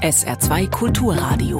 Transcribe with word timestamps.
SR2 0.00 0.70
Kulturradio. 0.70 1.58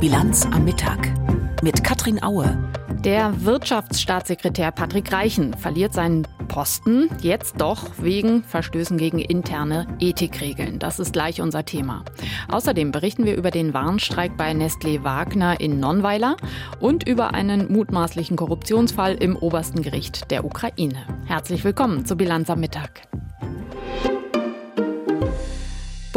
Bilanz 0.00 0.46
am 0.46 0.64
Mittag 0.64 1.12
mit 1.62 1.84
Katrin 1.84 2.22
Aue. 2.22 2.56
Der 3.04 3.44
Wirtschaftsstaatssekretär 3.44 4.70
Patrick 4.70 5.12
Reichen 5.12 5.52
verliert 5.52 5.92
seinen 5.92 6.26
Posten 6.48 7.10
jetzt 7.20 7.60
doch 7.60 7.90
wegen 7.98 8.42
Verstößen 8.42 8.96
gegen 8.96 9.18
interne 9.18 9.86
Ethikregeln. 10.00 10.78
Das 10.78 10.98
ist 10.98 11.12
gleich 11.12 11.42
unser 11.42 11.66
Thema. 11.66 12.06
Außerdem 12.48 12.90
berichten 12.90 13.26
wir 13.26 13.36
über 13.36 13.50
den 13.50 13.74
Warnstreik 13.74 14.38
bei 14.38 14.52
Nestlé 14.52 15.04
Wagner 15.04 15.60
in 15.60 15.78
Nonnweiler 15.78 16.38
und 16.80 17.06
über 17.06 17.34
einen 17.34 17.70
mutmaßlichen 17.70 18.38
Korruptionsfall 18.38 19.14
im 19.14 19.36
obersten 19.36 19.82
Gericht 19.82 20.30
der 20.30 20.46
Ukraine. 20.46 21.04
Herzlich 21.26 21.64
willkommen 21.64 22.06
zu 22.06 22.16
Bilanz 22.16 22.48
am 22.48 22.60
Mittag. 22.60 23.02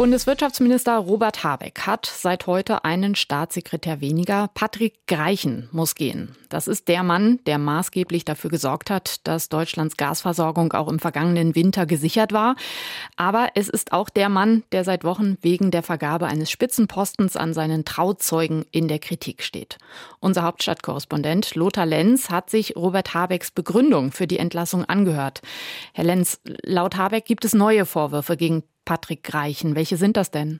Bundeswirtschaftsminister 0.00 0.96
Robert 0.96 1.44
Habeck 1.44 1.80
hat 1.82 2.06
seit 2.06 2.46
heute 2.46 2.86
einen 2.86 3.14
Staatssekretär 3.14 4.00
weniger. 4.00 4.48
Patrick 4.54 5.06
Greichen 5.06 5.68
muss 5.72 5.94
gehen. 5.94 6.34
Das 6.48 6.68
ist 6.68 6.88
der 6.88 7.02
Mann, 7.02 7.38
der 7.44 7.58
maßgeblich 7.58 8.24
dafür 8.24 8.48
gesorgt 8.48 8.88
hat, 8.88 9.26
dass 9.28 9.50
Deutschlands 9.50 9.98
Gasversorgung 9.98 10.72
auch 10.72 10.88
im 10.88 11.00
vergangenen 11.00 11.54
Winter 11.54 11.84
gesichert 11.84 12.32
war. 12.32 12.56
Aber 13.16 13.50
es 13.56 13.68
ist 13.68 13.92
auch 13.92 14.08
der 14.08 14.30
Mann, 14.30 14.62
der 14.72 14.84
seit 14.84 15.04
Wochen 15.04 15.36
wegen 15.42 15.70
der 15.70 15.82
Vergabe 15.82 16.28
eines 16.28 16.50
Spitzenpostens 16.50 17.36
an 17.36 17.52
seinen 17.52 17.84
Trauzeugen 17.84 18.64
in 18.70 18.88
der 18.88 19.00
Kritik 19.00 19.42
steht. 19.42 19.76
Unser 20.18 20.44
Hauptstadtkorrespondent 20.44 21.54
Lothar 21.56 21.84
Lenz 21.84 22.30
hat 22.30 22.48
sich 22.48 22.74
Robert 22.74 23.12
Habecks 23.12 23.50
Begründung 23.50 24.12
für 24.12 24.26
die 24.26 24.38
Entlassung 24.38 24.86
angehört. 24.86 25.42
Herr 25.92 26.04
Lenz, 26.04 26.40
laut 26.62 26.96
Habeck 26.96 27.26
gibt 27.26 27.44
es 27.44 27.52
neue 27.52 27.84
Vorwürfe 27.84 28.38
gegen 28.38 28.62
Patrick 28.90 29.32
Reichen. 29.32 29.76
Welche 29.76 29.96
sind 29.96 30.16
das 30.16 30.32
denn? 30.32 30.58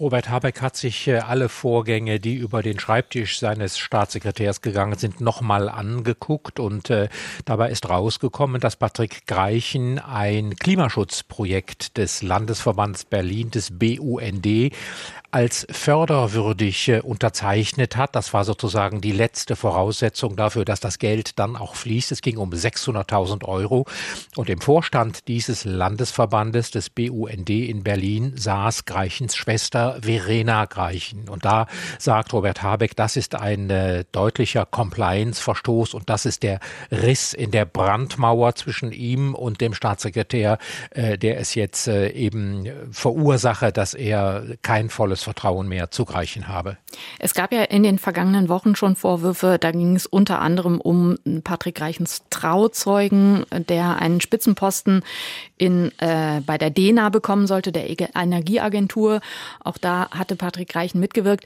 Robert 0.00 0.30
Habeck 0.30 0.62
hat 0.62 0.74
sich 0.74 1.06
äh, 1.06 1.18
alle 1.18 1.50
Vorgänge, 1.50 2.18
die 2.18 2.34
über 2.34 2.62
den 2.62 2.80
Schreibtisch 2.80 3.38
seines 3.38 3.76
Staatssekretärs 3.76 4.62
gegangen 4.62 4.98
sind, 4.98 5.20
nochmal 5.20 5.68
angeguckt 5.68 6.58
und 6.58 6.88
äh, 6.88 7.10
dabei 7.44 7.70
ist 7.70 7.90
rausgekommen, 7.90 8.58
dass 8.58 8.76
Patrick 8.76 9.26
Greichen 9.26 9.98
ein 9.98 10.56
Klimaschutzprojekt 10.56 11.98
des 11.98 12.22
Landesverbands 12.22 13.04
Berlin, 13.04 13.50
des 13.50 13.78
BUND, 13.78 14.72
als 15.34 15.66
förderwürdig 15.68 16.88
äh, 16.88 17.00
unterzeichnet 17.00 17.96
hat. 17.96 18.14
Das 18.14 18.32
war 18.32 18.44
sozusagen 18.44 19.00
die 19.00 19.10
letzte 19.10 19.56
Voraussetzung 19.56 20.36
dafür, 20.36 20.64
dass 20.64 20.78
das 20.78 21.00
Geld 21.00 21.40
dann 21.40 21.56
auch 21.56 21.74
fließt. 21.74 22.12
Es 22.12 22.22
ging 22.22 22.36
um 22.36 22.50
600.000 22.50 23.44
Euro. 23.44 23.84
Und 24.36 24.48
im 24.48 24.60
Vorstand 24.60 25.26
dieses 25.26 25.64
Landesverbandes 25.64 26.70
des 26.70 26.88
BUND 26.88 27.50
in 27.50 27.82
Berlin 27.82 28.34
saß 28.36 28.84
Greichens 28.84 29.34
Schwester 29.34 29.98
Verena 30.02 30.66
Greichen. 30.66 31.28
Und 31.28 31.44
da 31.44 31.66
sagt 31.98 32.32
Robert 32.32 32.62
Habeck, 32.62 32.94
das 32.94 33.16
ist 33.16 33.34
ein 33.34 33.70
äh, 33.70 34.04
deutlicher 34.12 34.66
Compliance-Verstoß 34.66 35.94
und 35.94 36.08
das 36.10 36.26
ist 36.26 36.44
der 36.44 36.60
Riss 36.92 37.32
in 37.32 37.50
der 37.50 37.64
Brandmauer 37.64 38.54
zwischen 38.54 38.92
ihm 38.92 39.34
und 39.34 39.60
dem 39.60 39.74
Staatssekretär, 39.74 40.58
äh, 40.90 41.18
der 41.18 41.40
es 41.40 41.56
jetzt 41.56 41.88
eben 41.88 42.68
verursache, 42.92 43.72
dass 43.72 43.94
er 43.94 44.44
kein 44.62 44.90
volles 44.90 45.23
Vertrauen 45.24 45.68
mehr 45.68 45.90
zu 45.90 46.04
Greichen 46.04 46.46
habe. 46.46 46.76
Es 47.18 47.34
gab 47.34 47.52
ja 47.52 47.62
in 47.62 47.82
den 47.82 47.98
vergangenen 47.98 48.48
Wochen 48.48 48.76
schon 48.76 48.94
Vorwürfe, 48.94 49.58
da 49.58 49.72
ging 49.72 49.96
es 49.96 50.06
unter 50.06 50.40
anderem 50.40 50.80
um 50.80 51.18
Patrick 51.42 51.80
Reichens 51.80 52.22
Trauzeugen, 52.30 53.44
der 53.50 53.96
einen 53.96 54.20
Spitzenposten 54.20 55.02
in, 55.56 55.90
äh, 55.98 56.40
bei 56.46 56.58
der 56.58 56.70
DENA 56.70 57.08
bekommen 57.08 57.46
sollte, 57.46 57.72
der 57.72 57.88
Energieagentur. 58.14 59.20
Auch 59.60 59.78
da 59.78 60.08
hatte 60.10 60.36
Patrick 60.36 60.74
Reichen 60.76 61.00
mitgewirkt. 61.00 61.44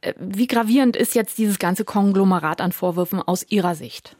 Äh, 0.00 0.14
wie 0.18 0.46
gravierend 0.46 0.96
ist 0.96 1.14
jetzt 1.14 1.38
dieses 1.38 1.58
ganze 1.58 1.84
Konglomerat 1.84 2.60
an 2.60 2.72
Vorwürfen 2.72 3.22
aus 3.22 3.46
Ihrer 3.48 3.74
Sicht? 3.74 4.16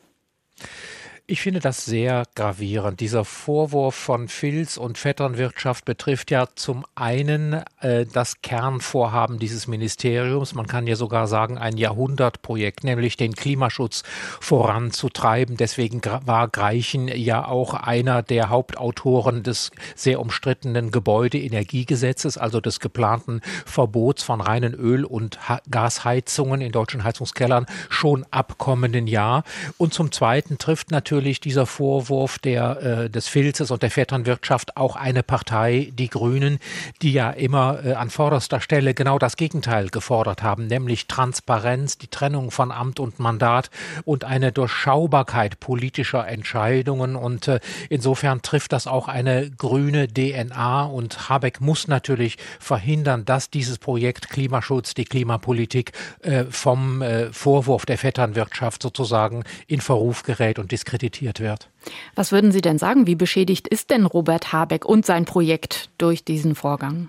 Ich 1.30 1.42
finde 1.42 1.60
das 1.60 1.84
sehr 1.84 2.24
gravierend. 2.34 2.98
Dieser 2.98 3.24
Vorwurf 3.24 3.94
von 3.94 4.26
Filz- 4.26 4.76
und 4.76 4.98
Vetternwirtschaft 4.98 5.84
betrifft 5.84 6.32
ja 6.32 6.48
zum 6.56 6.84
einen 6.96 7.62
äh, 7.80 8.04
das 8.04 8.42
Kernvorhaben 8.42 9.38
dieses 9.38 9.68
Ministeriums. 9.68 10.56
Man 10.56 10.66
kann 10.66 10.88
ja 10.88 10.96
sogar 10.96 11.28
sagen, 11.28 11.56
ein 11.56 11.76
Jahrhundertprojekt, 11.76 12.82
nämlich 12.82 13.16
den 13.16 13.36
Klimaschutz 13.36 14.02
voranzutreiben. 14.40 15.56
Deswegen 15.56 16.00
war 16.02 16.48
Greichen 16.48 17.06
ja 17.06 17.46
auch 17.46 17.74
einer 17.74 18.24
der 18.24 18.48
Hauptautoren 18.48 19.44
des 19.44 19.70
sehr 19.94 20.18
umstrittenen 20.18 20.90
Gebäudeenergiegesetzes, 20.90 22.38
also 22.38 22.60
des 22.60 22.80
geplanten 22.80 23.40
Verbots 23.66 24.24
von 24.24 24.40
reinen 24.40 24.74
Öl- 24.74 25.04
und 25.04 25.38
Gasheizungen 25.70 26.60
in 26.60 26.72
deutschen 26.72 27.04
Heizungskellern 27.04 27.66
schon 27.88 28.26
ab 28.32 28.58
kommenden 28.58 29.06
Jahr. 29.06 29.44
Und 29.78 29.94
zum 29.94 30.10
Zweiten 30.10 30.58
trifft 30.58 30.90
natürlich 30.90 31.19
natürlich 31.20 31.40
dieser 31.40 31.66
Vorwurf 31.66 32.38
der, 32.38 32.82
äh, 32.82 33.10
des 33.10 33.28
Filzes 33.28 33.70
und 33.70 33.82
der 33.82 33.90
Vetternwirtschaft 33.90 34.78
auch 34.78 34.96
eine 34.96 35.22
Partei, 35.22 35.92
die 35.92 36.08
Grünen, 36.08 36.58
die 37.02 37.12
ja 37.12 37.28
immer 37.28 37.84
äh, 37.84 37.92
an 37.92 38.08
vorderster 38.08 38.62
Stelle 38.62 38.94
genau 38.94 39.18
das 39.18 39.36
Gegenteil 39.36 39.90
gefordert 39.90 40.42
haben, 40.42 40.66
nämlich 40.66 41.08
Transparenz, 41.08 41.98
die 41.98 42.06
Trennung 42.06 42.50
von 42.50 42.72
Amt 42.72 43.00
und 43.00 43.18
Mandat 43.18 43.68
und 44.06 44.24
eine 44.24 44.50
Durchschaubarkeit 44.50 45.60
politischer 45.60 46.26
Entscheidungen. 46.26 47.16
Und 47.16 47.48
äh, 47.48 47.60
insofern 47.90 48.40
trifft 48.40 48.72
das 48.72 48.86
auch 48.86 49.06
eine 49.06 49.50
grüne 49.50 50.08
DNA. 50.08 50.84
Und 50.84 51.28
Habeck 51.28 51.60
muss 51.60 51.86
natürlich 51.86 52.38
verhindern, 52.58 53.26
dass 53.26 53.50
dieses 53.50 53.76
Projekt 53.76 54.30
Klimaschutz, 54.30 54.94
die 54.94 55.04
Klimapolitik 55.04 55.92
äh, 56.22 56.44
vom 56.44 57.02
äh, 57.02 57.30
Vorwurf 57.30 57.84
der 57.84 57.98
Vetternwirtschaft 57.98 58.82
sozusagen 58.82 59.44
in 59.66 59.82
Verruf 59.82 60.22
gerät 60.22 60.58
und 60.58 60.72
diskreditiert 60.72 61.09
diskreditiert 61.10 61.40
wird. 61.40 61.68
Was 62.14 62.32
würden 62.32 62.52
Sie 62.52 62.60
denn 62.60 62.78
sagen? 62.78 63.06
Wie 63.06 63.14
beschädigt 63.14 63.68
ist 63.68 63.90
denn 63.90 64.06
Robert 64.06 64.52
Habeck 64.52 64.84
und 64.84 65.04
sein 65.04 65.24
Projekt 65.24 65.90
durch 65.98 66.24
diesen 66.24 66.54
Vorgang? 66.54 67.08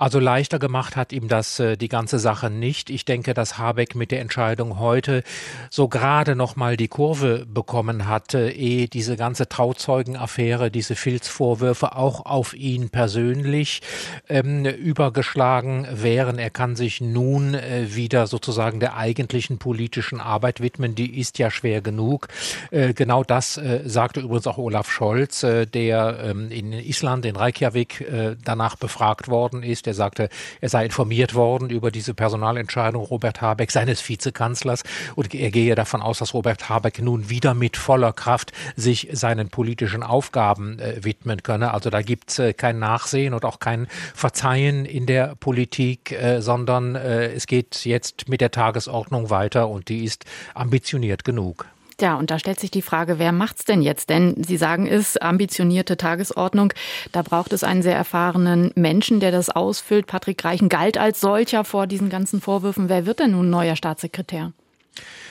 Also 0.00 0.18
leichter 0.18 0.58
gemacht 0.58 0.96
hat 0.96 1.12
ihm 1.12 1.28
das 1.28 1.60
äh, 1.60 1.76
die 1.76 1.88
ganze 1.88 2.18
Sache 2.18 2.48
nicht. 2.48 2.88
Ich 2.88 3.04
denke, 3.04 3.34
dass 3.34 3.58
Habeck 3.58 3.94
mit 3.94 4.10
der 4.10 4.22
Entscheidung 4.22 4.78
heute 4.78 5.22
so 5.68 5.88
gerade 5.88 6.34
noch 6.34 6.56
mal 6.56 6.78
die 6.78 6.88
Kurve 6.88 7.44
bekommen 7.44 8.08
hatte, 8.08 8.48
ehe 8.48 8.88
diese 8.88 9.18
ganze 9.18 9.50
Trauzeugenaffäre, 9.50 10.70
diese 10.70 10.94
Filzvorwürfe 10.96 11.96
auch 11.96 12.24
auf 12.24 12.54
ihn 12.54 12.88
persönlich 12.88 13.82
ähm, 14.30 14.64
übergeschlagen 14.64 15.86
wären. 15.92 16.38
Er 16.38 16.48
kann 16.48 16.76
sich 16.76 17.02
nun 17.02 17.52
äh, 17.52 17.94
wieder 17.94 18.26
sozusagen 18.26 18.80
der 18.80 18.96
eigentlichen 18.96 19.58
politischen 19.58 20.18
Arbeit 20.18 20.62
widmen. 20.62 20.94
Die 20.94 21.20
ist 21.20 21.38
ja 21.38 21.50
schwer 21.50 21.82
genug. 21.82 22.28
Äh, 22.70 22.94
genau 22.94 23.22
das 23.22 23.58
äh, 23.58 23.82
sagte 23.84 24.20
übrigens 24.20 24.46
auch 24.46 24.56
Olaf 24.56 24.90
Scholz, 24.90 25.42
äh, 25.42 25.66
der 25.66 26.20
ähm, 26.24 26.50
in 26.50 26.72
Island, 26.72 27.26
in 27.26 27.36
Reykjavik, 27.36 28.00
äh, 28.00 28.36
danach 28.42 28.76
befragt 28.76 29.28
worden 29.28 29.62
ist 29.62 29.89
er 29.90 29.94
sagte, 29.94 30.28
er 30.60 30.68
sei 30.68 30.84
informiert 30.84 31.34
worden 31.34 31.70
über 31.70 31.90
diese 31.90 32.14
Personalentscheidung 32.14 33.04
Robert 33.04 33.40
Habeck, 33.40 33.70
seines 33.70 34.06
Vizekanzlers. 34.08 34.82
Und 35.14 35.34
er 35.34 35.50
gehe 35.50 35.74
davon 35.74 36.02
aus, 36.02 36.18
dass 36.18 36.34
Robert 36.34 36.68
Habeck 36.68 37.02
nun 37.02 37.28
wieder 37.28 37.54
mit 37.54 37.76
voller 37.76 38.12
Kraft 38.12 38.52
sich 38.76 39.08
seinen 39.12 39.50
politischen 39.50 40.02
Aufgaben 40.02 40.78
äh, 40.78 41.04
widmen 41.04 41.42
könne. 41.42 41.74
Also 41.74 41.90
da 41.90 42.02
gibt 42.02 42.30
es 42.30 42.38
äh, 42.38 42.52
kein 42.52 42.78
Nachsehen 42.78 43.34
und 43.34 43.44
auch 43.44 43.58
kein 43.58 43.86
Verzeihen 44.14 44.84
in 44.84 45.06
der 45.06 45.34
Politik, 45.36 46.12
äh, 46.12 46.40
sondern 46.40 46.94
äh, 46.94 47.32
es 47.32 47.46
geht 47.46 47.84
jetzt 47.84 48.28
mit 48.28 48.40
der 48.40 48.50
Tagesordnung 48.50 49.30
weiter 49.30 49.68
und 49.68 49.88
die 49.88 50.04
ist 50.04 50.24
ambitioniert 50.54 51.24
genug. 51.24 51.66
Ja, 52.00 52.16
und 52.16 52.30
da 52.30 52.38
stellt 52.38 52.58
sich 52.58 52.70
die 52.70 52.82
Frage, 52.82 53.18
wer 53.18 53.32
macht's 53.32 53.64
denn 53.64 53.82
jetzt? 53.82 54.08
Denn 54.08 54.42
Sie 54.42 54.56
sagen 54.56 54.86
es, 54.86 55.18
ambitionierte 55.18 55.96
Tagesordnung. 55.96 56.72
Da 57.12 57.22
braucht 57.22 57.52
es 57.52 57.62
einen 57.62 57.82
sehr 57.82 57.96
erfahrenen 57.96 58.72
Menschen, 58.74 59.20
der 59.20 59.32
das 59.32 59.50
ausfüllt. 59.50 60.06
Patrick 60.06 60.44
Reichen 60.44 60.68
galt 60.68 60.96
als 60.96 61.20
solcher 61.20 61.64
vor 61.64 61.86
diesen 61.86 62.08
ganzen 62.08 62.40
Vorwürfen. 62.40 62.88
Wer 62.88 63.04
wird 63.04 63.20
denn 63.20 63.32
nun 63.32 63.50
neuer 63.50 63.76
Staatssekretär? 63.76 64.52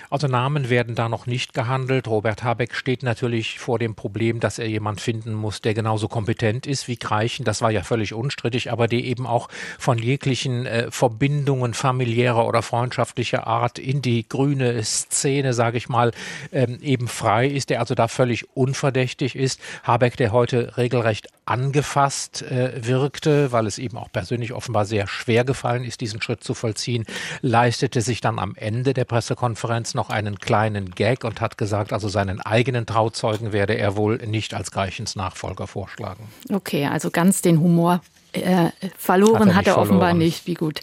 Also 0.09 0.27
Namen 0.27 0.69
werden 0.69 0.95
da 0.95 1.07
noch 1.07 1.27
nicht 1.27 1.53
gehandelt. 1.53 2.07
Robert 2.07 2.43
Habeck 2.43 2.73
steht 2.73 3.03
natürlich 3.03 3.59
vor 3.59 3.77
dem 3.77 3.93
Problem, 3.93 4.39
dass 4.39 4.57
er 4.57 4.67
jemand 4.67 5.01
finden 5.01 5.33
muss, 5.33 5.61
der 5.61 5.75
genauso 5.75 6.07
kompetent 6.07 6.65
ist 6.65 6.87
wie 6.87 6.97
Kreichen. 6.97 7.45
Das 7.45 7.61
war 7.61 7.69
ja 7.69 7.83
völlig 7.83 8.13
unstrittig, 8.13 8.71
aber 8.71 8.87
der 8.87 9.03
eben 9.03 9.27
auch 9.27 9.49
von 9.77 9.99
jeglichen 9.99 10.65
äh, 10.65 10.89
Verbindungen 10.89 11.75
familiärer 11.75 12.47
oder 12.47 12.63
freundschaftlicher 12.63 13.45
Art 13.45 13.77
in 13.77 14.01
die 14.01 14.27
grüne 14.27 14.83
Szene, 14.83 15.53
sage 15.53 15.77
ich 15.77 15.89
mal, 15.89 16.11
ähm, 16.51 16.79
eben 16.81 17.07
frei 17.07 17.47
ist, 17.47 17.69
der 17.69 17.79
also 17.79 17.93
da 17.93 18.07
völlig 18.07 18.55
unverdächtig 18.55 19.35
ist. 19.35 19.61
Habeck, 19.83 20.17
der 20.17 20.31
heute 20.31 20.75
regelrecht 20.77 21.27
angefasst 21.49 22.41
äh, 22.43 22.85
wirkte, 22.85 23.51
weil 23.51 23.67
es 23.67 23.77
ihm 23.79 23.97
auch 23.97 24.11
persönlich 24.11 24.53
offenbar 24.53 24.85
sehr 24.85 25.07
schwer 25.07 25.43
gefallen 25.43 25.83
ist, 25.83 26.01
diesen 26.01 26.21
Schritt 26.21 26.43
zu 26.43 26.53
vollziehen, 26.53 27.05
leistete 27.41 28.01
sich 28.01 28.21
dann 28.21 28.39
am 28.39 28.55
Ende 28.55 28.93
der 28.93 29.05
Pressekonferenz 29.05 29.93
noch 29.93 30.09
einen 30.09 30.39
kleinen 30.39 30.91
Gag 30.91 31.23
und 31.23 31.41
hat 31.41 31.57
gesagt, 31.57 31.93
also 31.93 32.07
seinen 32.07 32.41
eigenen 32.41 32.85
Trauzeugen 32.85 33.51
werde 33.51 33.77
er 33.77 33.97
wohl 33.97 34.17
nicht 34.17 34.53
als 34.53 34.71
Greichens 34.71 35.15
Nachfolger 35.15 35.67
vorschlagen. 35.67 36.27
Okay, 36.51 36.85
also 36.87 37.09
ganz 37.09 37.41
den 37.41 37.59
Humor 37.59 38.01
äh, 38.33 38.69
verloren 38.97 39.55
hat 39.55 39.67
er, 39.67 39.73
hat 39.73 39.77
er 39.77 39.77
offenbar 39.77 40.13
nicht. 40.13 40.47
Wie 40.47 40.53
gut. 40.53 40.81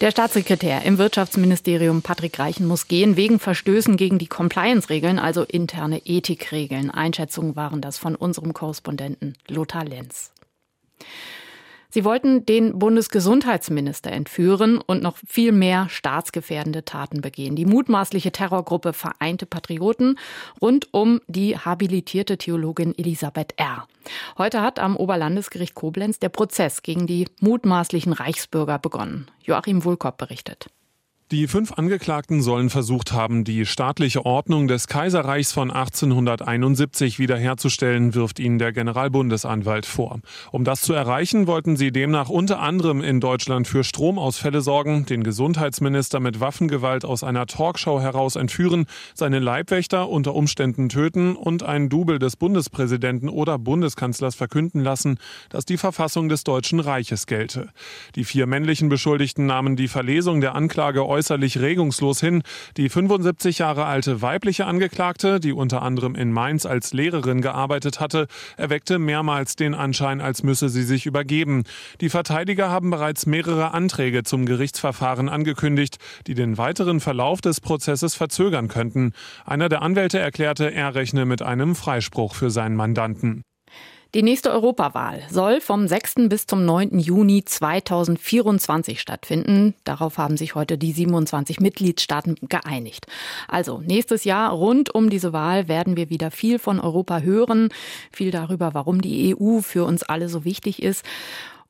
Der 0.00 0.10
Staatssekretär 0.10 0.82
im 0.82 0.98
Wirtschaftsministerium 0.98 2.02
Patrick 2.02 2.38
Reichen 2.38 2.66
muss 2.66 2.88
gehen 2.88 3.16
wegen 3.16 3.38
Verstößen 3.38 3.96
gegen 3.96 4.18
die 4.18 4.26
Compliance-Regeln, 4.26 5.18
also 5.18 5.42
interne 5.42 6.02
Ethikregeln. 6.04 6.90
Einschätzungen 6.90 7.56
waren 7.56 7.80
das 7.80 7.98
von 7.98 8.14
unserem 8.14 8.52
Korrespondenten 8.52 9.34
Lothar 9.48 9.84
Lenz. 9.84 10.32
Sie 11.94 12.04
wollten 12.04 12.44
den 12.44 12.76
Bundesgesundheitsminister 12.76 14.10
entführen 14.10 14.78
und 14.78 15.00
noch 15.00 15.16
viel 15.28 15.52
mehr 15.52 15.88
staatsgefährdende 15.88 16.84
Taten 16.84 17.20
begehen. 17.20 17.54
Die 17.54 17.66
mutmaßliche 17.66 18.32
Terrorgruppe 18.32 18.92
Vereinte 18.92 19.46
Patrioten 19.46 20.18
rund 20.60 20.92
um 20.92 21.20
die 21.28 21.56
habilitierte 21.56 22.36
Theologin 22.36 22.98
Elisabeth 22.98 23.54
R. 23.58 23.86
Heute 24.36 24.60
hat 24.60 24.80
am 24.80 24.96
Oberlandesgericht 24.96 25.76
Koblenz 25.76 26.18
der 26.18 26.30
Prozess 26.30 26.82
gegen 26.82 27.06
die 27.06 27.28
mutmaßlichen 27.38 28.12
Reichsbürger 28.12 28.80
begonnen. 28.80 29.30
Joachim 29.44 29.84
Wulkopp 29.84 30.18
berichtet. 30.18 30.66
Die 31.32 31.48
fünf 31.48 31.72
Angeklagten 31.72 32.42
sollen 32.42 32.68
versucht 32.68 33.12
haben, 33.12 33.44
die 33.44 33.64
staatliche 33.64 34.26
Ordnung 34.26 34.68
des 34.68 34.88
Kaiserreichs 34.88 35.52
von 35.52 35.70
1871 35.70 37.18
wiederherzustellen, 37.18 38.14
wirft 38.14 38.38
ihnen 38.38 38.58
der 38.58 38.72
Generalbundesanwalt 38.74 39.86
vor. 39.86 40.20
Um 40.52 40.64
das 40.64 40.82
zu 40.82 40.92
erreichen, 40.92 41.46
wollten 41.46 41.76
sie 41.76 41.92
demnach 41.92 42.28
unter 42.28 42.60
anderem 42.60 43.00
in 43.00 43.20
Deutschland 43.20 43.66
für 43.66 43.84
Stromausfälle 43.84 44.60
sorgen, 44.60 45.06
den 45.06 45.22
Gesundheitsminister 45.22 46.20
mit 46.20 46.40
Waffengewalt 46.40 47.06
aus 47.06 47.24
einer 47.24 47.46
Talkshow 47.46 48.02
heraus 48.02 48.36
entführen, 48.36 48.84
seine 49.14 49.38
Leibwächter 49.38 50.10
unter 50.10 50.34
Umständen 50.34 50.90
töten 50.90 51.36
und 51.36 51.62
ein 51.62 51.88
Double 51.88 52.18
des 52.18 52.36
Bundespräsidenten 52.36 53.30
oder 53.30 53.58
Bundeskanzlers 53.58 54.34
verkünden 54.34 54.82
lassen, 54.82 55.16
dass 55.48 55.64
die 55.64 55.78
Verfassung 55.78 56.28
des 56.28 56.44
Deutschen 56.44 56.80
Reiches 56.80 57.26
gelte. 57.26 57.70
Die 58.14 58.24
vier 58.24 58.46
männlichen 58.46 58.90
Beschuldigten 58.90 59.46
nahmen 59.46 59.74
die 59.74 59.88
Verlesung 59.88 60.42
der 60.42 60.54
Anklage 60.54 61.13
äußerlich 61.14 61.60
regungslos 61.60 62.18
hin. 62.18 62.42
Die 62.76 62.88
75 62.88 63.60
Jahre 63.60 63.84
alte 63.84 64.20
weibliche 64.20 64.66
Angeklagte, 64.66 65.38
die 65.38 65.52
unter 65.52 65.82
anderem 65.82 66.16
in 66.16 66.32
Mainz 66.32 66.66
als 66.66 66.92
Lehrerin 66.92 67.40
gearbeitet 67.40 68.00
hatte, 68.00 68.26
erweckte 68.56 68.98
mehrmals 68.98 69.54
den 69.54 69.74
Anschein, 69.74 70.20
als 70.20 70.42
müsse 70.42 70.68
sie 70.68 70.82
sich 70.82 71.06
übergeben. 71.06 71.62
Die 72.00 72.08
Verteidiger 72.08 72.68
haben 72.68 72.90
bereits 72.90 73.26
mehrere 73.26 73.72
Anträge 73.72 74.24
zum 74.24 74.44
Gerichtsverfahren 74.44 75.28
angekündigt, 75.28 75.98
die 76.26 76.34
den 76.34 76.58
weiteren 76.58 76.98
Verlauf 76.98 77.40
des 77.40 77.60
Prozesses 77.60 78.16
verzögern 78.16 78.66
könnten. 78.66 79.12
Einer 79.44 79.68
der 79.68 79.82
Anwälte 79.82 80.18
erklärte, 80.18 80.74
er 80.74 80.96
rechne 80.96 81.26
mit 81.26 81.42
einem 81.42 81.76
Freispruch 81.76 82.34
für 82.34 82.50
seinen 82.50 82.74
Mandanten. 82.74 83.44
Die 84.14 84.22
nächste 84.22 84.52
Europawahl 84.52 85.24
soll 85.28 85.60
vom 85.60 85.88
6. 85.88 86.28
bis 86.28 86.46
zum 86.46 86.64
9. 86.64 87.00
Juni 87.00 87.44
2024 87.44 89.00
stattfinden. 89.00 89.74
Darauf 89.82 90.18
haben 90.18 90.36
sich 90.36 90.54
heute 90.54 90.78
die 90.78 90.92
27 90.92 91.58
Mitgliedstaaten 91.58 92.36
geeinigt. 92.48 93.08
Also 93.48 93.80
nächstes 93.84 94.22
Jahr 94.22 94.52
rund 94.52 94.94
um 94.94 95.10
diese 95.10 95.32
Wahl 95.32 95.66
werden 95.66 95.96
wir 95.96 96.10
wieder 96.10 96.30
viel 96.30 96.60
von 96.60 96.78
Europa 96.78 97.18
hören, 97.18 97.70
viel 98.12 98.30
darüber, 98.30 98.72
warum 98.72 99.00
die 99.00 99.34
EU 99.34 99.58
für 99.62 99.84
uns 99.84 100.04
alle 100.04 100.28
so 100.28 100.44
wichtig 100.44 100.80
ist. 100.80 101.04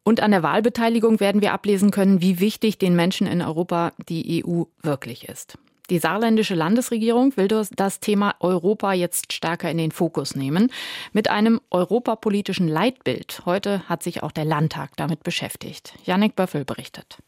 Und 0.03 0.21
an 0.21 0.31
der 0.31 0.43
Wahlbeteiligung 0.43 1.21
werden 1.21 1.41
wir 1.41 1.55
ablesen 1.55 1.91
können, 1.93 2.21
wie 2.21 2.41
wichtig 2.41 2.77
den 2.77 2.95
Menschen 2.95 3.27
in 3.27 3.41
Europa 3.41 3.93
die 4.11 4.45
EU 4.45 4.65
wirklich 4.83 5.31
ist. 5.31 5.57
Die 5.91 5.99
saarländische 5.99 6.55
Landesregierung 6.55 7.37
will 7.37 7.47
das 7.49 8.01
Thema 8.01 8.35
Europa 8.41 8.95
jetzt 8.95 9.35
stärker 9.35 9.71
in 9.71 9.77
den 9.77 9.91
Fokus 9.91 10.35
nehmen 10.35 10.71
mit 11.13 11.29
einem 11.29 11.61
europapolitischen 11.71 12.69
Leitbild. 12.69 13.43
Heute 13.45 13.87
hat 13.87 14.03
sich 14.03 14.23
auch 14.23 14.33
der 14.33 14.47
Landtag 14.47 14.97
damit 14.97 15.23
beschäftigt. 15.23 15.95
Jannik 16.05 16.37
Böffel 16.37 16.65
berichtet. 16.65 17.19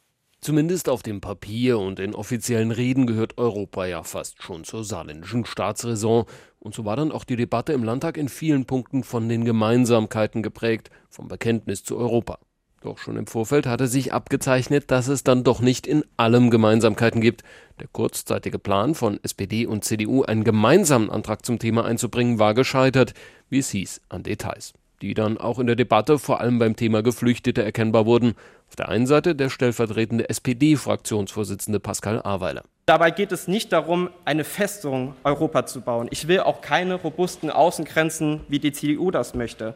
Zumindest 0.40 0.88
auf 0.88 1.02
dem 1.02 1.20
Papier 1.20 1.78
und 1.78 1.98
in 1.98 2.14
offiziellen 2.14 2.70
Reden 2.70 3.06
gehört 3.06 3.36
Europa 3.36 3.84
ja 3.84 4.02
fast 4.04 4.42
schon 4.42 4.64
zur 4.64 4.84
saarländischen 4.84 5.44
Staatsräson. 5.44 6.24
Und 6.58 6.74
so 6.74 6.84
war 6.84 6.96
dann 6.96 7.12
auch 7.12 7.24
die 7.24 7.36
Debatte 7.36 7.74
im 7.74 7.84
Landtag 7.84 8.16
in 8.16 8.28
vielen 8.28 8.64
Punkten 8.64 9.02
von 9.02 9.28
den 9.28 9.44
Gemeinsamkeiten 9.44 10.42
geprägt, 10.42 10.90
vom 11.10 11.28
Bekenntnis 11.28 11.84
zu 11.84 11.98
Europa. 11.98 12.38
Doch 12.82 12.98
schon 12.98 13.16
im 13.16 13.26
Vorfeld 13.26 13.66
hatte 13.66 13.86
sich 13.88 14.12
abgezeichnet, 14.12 14.90
dass 14.90 15.08
es 15.08 15.24
dann 15.24 15.44
doch 15.44 15.60
nicht 15.60 15.86
in 15.86 16.04
allem 16.16 16.50
Gemeinsamkeiten 16.50 17.20
gibt. 17.20 17.42
Der 17.80 17.88
kurzzeitige 17.90 18.58
Plan 18.58 18.94
von 18.94 19.18
SPD 19.22 19.66
und 19.66 19.84
CDU, 19.84 20.22
einen 20.22 20.44
gemeinsamen 20.44 21.10
Antrag 21.10 21.44
zum 21.44 21.58
Thema 21.58 21.84
einzubringen, 21.84 22.38
war 22.38 22.54
gescheitert, 22.54 23.14
wie 23.48 23.58
es 23.58 23.70
hieß, 23.70 24.02
an 24.08 24.22
Details, 24.22 24.74
die 25.00 25.14
dann 25.14 25.38
auch 25.38 25.58
in 25.58 25.66
der 25.66 25.76
Debatte 25.76 26.18
vor 26.18 26.40
allem 26.40 26.58
beim 26.58 26.76
Thema 26.76 27.02
Geflüchtete 27.02 27.64
erkennbar 27.64 28.06
wurden. 28.06 28.34
Auf 28.68 28.76
der 28.76 28.88
einen 28.88 29.06
Seite 29.06 29.34
der 29.34 29.48
stellvertretende 29.48 30.28
SPD-Fraktionsvorsitzende 30.28 31.80
Pascal 31.80 32.20
Aweiler. 32.22 32.64
Dabei 32.84 33.10
geht 33.10 33.32
es 33.32 33.48
nicht 33.48 33.72
darum, 33.72 34.10
eine 34.24 34.44
Festung 34.44 35.14
Europa 35.24 35.66
zu 35.66 35.80
bauen. 35.80 36.08
Ich 36.10 36.28
will 36.28 36.40
auch 36.40 36.60
keine 36.60 36.94
robusten 36.94 37.50
Außengrenzen, 37.50 38.42
wie 38.48 38.60
die 38.60 38.72
CDU 38.72 39.10
das 39.10 39.34
möchte. 39.34 39.74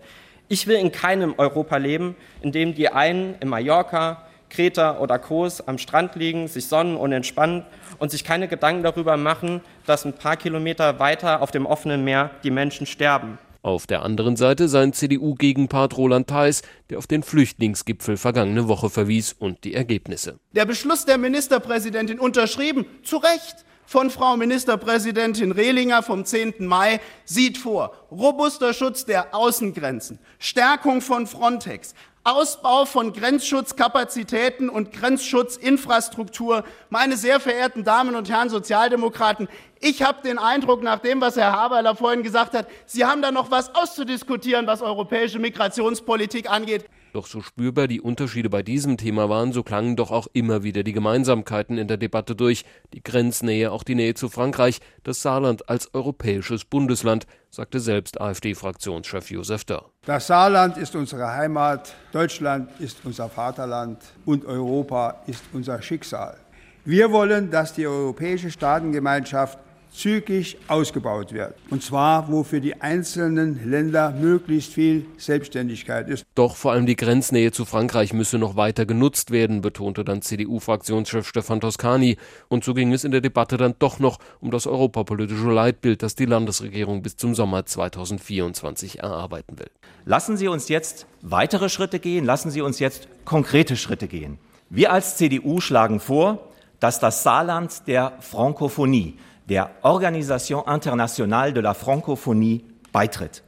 Ich 0.53 0.67
will 0.67 0.75
in 0.75 0.91
keinem 0.91 1.37
Europa 1.39 1.77
leben, 1.77 2.17
in 2.43 2.51
dem 2.51 2.75
die 2.75 2.89
einen 2.89 3.37
in 3.39 3.47
Mallorca, 3.47 4.27
Kreta 4.49 4.99
oder 4.99 5.21
Kos 5.21 5.61
am 5.61 5.79
Strand 5.79 6.17
liegen, 6.17 6.49
sich 6.49 6.67
sonnen 6.67 6.97
und 6.97 7.13
entspannen 7.13 7.65
und 8.01 8.11
sich 8.11 8.25
keine 8.25 8.49
Gedanken 8.49 8.83
darüber 8.83 9.17
machen, 9.17 9.61
dass 9.87 10.05
ein 10.05 10.13
paar 10.13 10.37
Kilometer 10.37 10.99
weiter 10.99 11.41
auf 11.41 11.53
dem 11.53 11.67
offenen 11.67 12.03
Meer 12.03 12.33
die 12.43 12.51
Menschen 12.51 12.87
sterben. 12.87 13.39
Auf 13.63 13.87
der 13.87 14.03
anderen 14.03 14.35
Seite 14.35 14.69
sein 14.69 14.93
CDU-Gegenpart 14.93 15.97
Roland 15.97 16.27
Theis, 16.27 16.63
der 16.89 16.99
auf 16.99 17.07
den 17.07 17.23
Flüchtlingsgipfel 17.23 18.17
vergangene 18.17 18.67
Woche 18.67 18.91
verwies 18.91 19.33
und 19.33 19.63
die 19.63 19.75
Ergebnisse. 19.75 20.41
Der 20.51 20.65
Beschluss 20.65 21.05
der 21.05 21.19
Ministerpräsidentin 21.19 22.19
unterschrieben, 22.19 22.87
zu 23.05 23.19
Recht 23.19 23.65
von 23.91 24.09
Frau 24.09 24.37
Ministerpräsidentin 24.37 25.51
Rehlinger 25.51 26.05
vom 26.05 26.25
10. 26.25 26.65
Mai 26.65 27.01
sieht 27.25 27.59
vor 27.59 27.93
robuster 28.13 28.73
Schutz 28.73 29.05
der 29.05 29.35
Außengrenzen, 29.35 30.21
Stärkung 30.39 31.01
von 31.01 31.27
Frontex, 31.27 31.95
Ausbau 32.23 32.85
von 32.85 33.15
Grenzschutzkapazitäten 33.15 34.69
und 34.69 34.93
Grenzschutzinfrastruktur. 34.93 36.65
Meine 36.91 37.17
sehr 37.17 37.41
verehrten 37.41 37.83
Damen 37.83 38.15
und 38.15 38.29
Herren 38.29 38.51
Sozialdemokraten, 38.51 39.49
ich 39.81 40.03
habe 40.03 40.21
den 40.23 40.39
Eindruck, 40.39 40.83
nach 40.83 40.99
dem, 40.99 41.23
was 41.23 41.37
Herr 41.37 41.53
Haberler 41.53 41.97
vorhin 41.97 42.23
gesagt 42.23 42.53
hat, 42.53 42.69
Sie 42.85 43.07
haben 43.07 43.23
da 43.23 43.33
noch 43.33 43.51
was 43.51 43.75
auszudiskutieren, 43.75 44.67
was 44.67 44.83
europäische 44.83 45.39
Migrationspolitik 45.39 46.51
angeht. 46.51 46.85
Doch 47.15 47.27
so 47.27 47.41
spürbar 47.41 47.89
die 47.89 48.03
Unterschiede 48.03 48.51
bei 48.51 48.63
diesem 48.63 48.99
Thema 48.99 49.29
waren, 49.29 49.53
so 49.53 49.63
klangen 49.63 49.97
doch 49.97 50.11
auch 50.11 50.29
immer 50.35 50.63
wieder 50.63 50.83
die 50.83 50.93
Gemeinsamkeiten 50.93 51.79
in 51.79 51.89
der 51.89 51.97
Debatte 51.97 52.37
durch. 52.37 52.65
Die 52.93 53.03
Grenznähe, 53.03 53.73
auch 53.73 53.83
die 53.83 53.95
Nähe 53.95 54.15
zu 54.15 54.29
Frankreich, 54.29 54.81
das 55.03 55.23
Saarland 55.23 55.69
als 55.69 55.93
europäisches 55.95 56.67
Bundesland, 56.67 57.27
sagte 57.51 57.81
selbst 57.81 58.21
AfD-Fraktionschef 58.21 59.31
Josef 59.31 59.65
Dörr. 59.65 59.91
Das 60.07 60.27
Saarland 60.29 60.77
ist 60.77 60.95
unsere 60.95 61.27
Heimat, 61.27 61.95
Deutschland 62.13 62.71
ist 62.81 62.99
unser 63.05 63.29
Vaterland 63.29 63.99
und 64.25 64.45
Europa 64.45 65.23
ist 65.27 65.43
unser 65.53 65.83
Schicksal. 65.83 66.37
Wir 66.85 67.11
wollen, 67.13 67.51
dass 67.51 67.75
die 67.75 67.87
europäische 67.87 68.51
Staatengemeinschaft 68.51 69.59
zügig 69.93 70.57
ausgebaut 70.69 71.33
wird. 71.33 71.55
Und 71.71 71.83
zwar, 71.83 72.31
wo 72.31 72.43
für 72.43 72.61
die 72.61 72.81
einzelnen 72.81 73.69
Länder 73.69 74.13
möglichst 74.13 74.73
viel 74.73 75.07
Selbstständigkeit 75.17 76.09
ist. 76.09 76.25
Doch 76.35 76.57
vor 76.57 76.73
allem 76.73 76.87
die 76.87 76.97
Grenznähe 76.97 77.53
zu 77.53 77.65
Frankreich 77.65 78.13
müsse 78.13 78.39
noch 78.39 78.57
weiter 78.57 78.87
genutzt 78.87 79.31
werden, 79.31 79.61
betonte 79.61 80.05
dann 80.05 80.23
CDU-Fraktionschef 80.23 81.27
Stefan 81.27 81.61
Toscani. 81.61 82.17
Und 82.49 82.65
so 82.65 82.75
ging 82.75 82.93
es 82.93 83.05
in 83.05 83.11
der 83.11 83.21
Debatte 83.21 83.57
dann 83.57 83.75
doch 83.79 83.99
noch 83.99 84.19
um 84.41 84.51
das 84.51 84.67
europapolitische 84.67 85.51
Leitbild, 85.51 86.03
das 86.03 86.15
die 86.15 86.27
Landesregierung 86.27 87.03
bis 87.03 87.17
zum 87.17 87.35
Sommer 87.35 87.67
2024 87.67 89.01
erarbeiten 89.01 89.59
will. 89.59 89.71
Lassen 90.05 90.37
Sie 90.37 90.49
uns 90.49 90.69
jetzt 90.69 91.07
weitere 91.21 91.69
Schritte 91.69 91.99
gehen, 91.99 92.25
lassen 92.25 92.51
Sie 92.51 92.63
uns 92.63 92.79
jetzt 92.79 93.09
konkrete 93.25 93.77
Schritte 93.77 94.09
gehen. 94.09 94.39
Wir 94.71 94.93
als 94.93 95.17
CDU 95.17 95.61
schlagen 95.61 95.99
vor, 95.99 96.51
dass 96.79 96.99
das 96.99 97.23
Saarland 97.23 97.87
der 97.87 98.15
Frankophonie, 98.21 99.19
der 99.51 99.73
Organisation 99.83 100.65
Internationale 100.67 101.53
de 101.53 101.63
la 101.63 101.75
Francophonie 101.75 102.65
beitritt. 102.93 103.43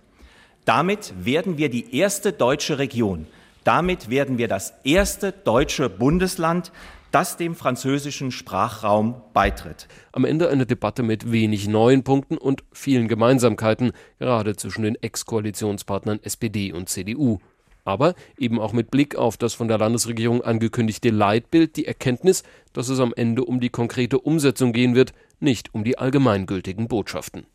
Damit 0.65 1.15
werden 1.17 1.59
wir 1.59 1.71
die 1.71 1.97
erste 1.97 2.33
deutsche 2.33 2.79
Region, 2.79 3.27
damit 3.65 4.11
werden 4.11 4.37
wir 4.37 4.49
das 4.49 4.75
erste 4.85 5.33
deutsche 5.33 5.89
Bundesland, 5.89 6.73
das 7.13 7.37
dem 7.37 7.55
französischen 7.55 8.33
Sprachraum 8.33 9.15
beitritt. 9.33 9.87
Am 10.13 10.25
Ende 10.25 10.49
eine 10.49 10.67
Debatte 10.67 11.03
mit 11.05 11.31
wenig 11.31 11.69
neuen 11.69 12.03
Punkten 12.03 12.37
und 12.37 12.65
vielen 12.73 13.07
Gemeinsamkeiten, 13.07 13.93
gerade 14.19 14.57
zwischen 14.57 14.83
den 14.83 14.97
Ex-Koalitionspartnern 14.97 16.21
SPD 16.23 16.73
und 16.73 16.89
CDU. 16.89 17.39
Aber 17.85 18.15
eben 18.39 18.61
auch 18.61 18.73
mit 18.73 18.91
Blick 18.91 19.17
auf 19.17 19.37
das 19.37 19.55
von 19.55 19.69
der 19.69 19.79
Landesregierung 19.79 20.43
angekündigte 20.43 21.11
Leitbild 21.11 21.77
die 21.77 21.87
Erkenntnis, 21.87 22.43
dass 22.73 22.89
es 22.89 23.01
am 23.01 23.13
Ende 23.15 23.45
um 23.45 23.61
die 23.61 23.71
konkrete 23.71 24.19
Umsetzung 24.19 24.73
gehen 24.73 24.95
wird, 24.95 25.13
nicht 25.41 25.75
um 25.75 25.85
die 25.85 25.99
allgemeingültigen 25.99 26.89
Botschaften. 26.89 27.47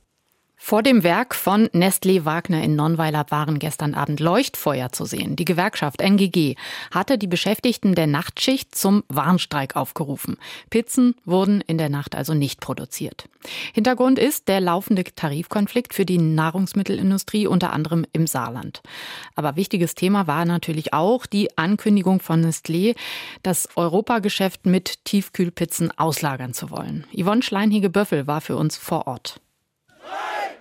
Vor 0.60 0.84
dem 0.84 1.04
Werk 1.04 1.36
von 1.36 1.68
Nestlé 1.68 2.26
Wagner 2.26 2.62
in 2.62 2.76
Nonnweiler 2.76 3.28
waren 3.30 3.60
gestern 3.60 3.94
Abend 3.94 4.20
Leuchtfeuer 4.20 4.92
zu 4.92 5.06
sehen. 5.06 5.36
Die 5.36 5.46
Gewerkschaft 5.46 6.02
NGG 6.02 6.56
hatte 6.92 7.18
die 7.18 7.28
Beschäftigten 7.28 7.96
der 7.96 8.08
Nachtschicht 8.08 8.76
zum 8.76 9.04
Warnstreik 9.08 9.76
aufgerufen. 9.76 10.36
Pizzen 10.70 11.16
wurden 11.24 11.62
in 11.62 11.78
der 11.78 11.90
Nacht 11.90 12.16
also 12.16 12.34
nicht 12.34 12.60
produziert. 12.60 13.30
Hintergrund 13.74 14.20
ist 14.20 14.50
der 14.50 14.60
laufende 14.60 15.04
Tarifkonflikt 15.06 15.94
für 15.94 16.06
die 16.06 16.18
Nahrungsmittelindustrie, 16.18 17.48
unter 17.48 17.72
anderem 17.72 18.06
im 18.12 18.28
Saarland. 18.28 18.82
Aber 19.36 19.56
wichtiges 19.56 19.96
Thema 19.96 20.28
war 20.28 20.44
natürlich 20.44 20.92
auch 20.92 21.28
die 21.28 21.56
Ankündigung 21.58 22.20
von 22.20 22.44
Nestlé, 22.44 22.98
das 23.42 23.70
Europageschäft 23.76 24.66
mit 24.66 25.06
Tiefkühlpizzen 25.06 25.98
auslagern 25.98 26.54
zu 26.54 26.72
wollen. 26.72 27.06
Yvonne 27.16 27.44
Schleinhege-Böffel 27.44 28.28
war 28.28 28.42
für 28.42 28.58
uns 28.58 28.76
vor 28.76 29.08
Ort. 29.08 29.40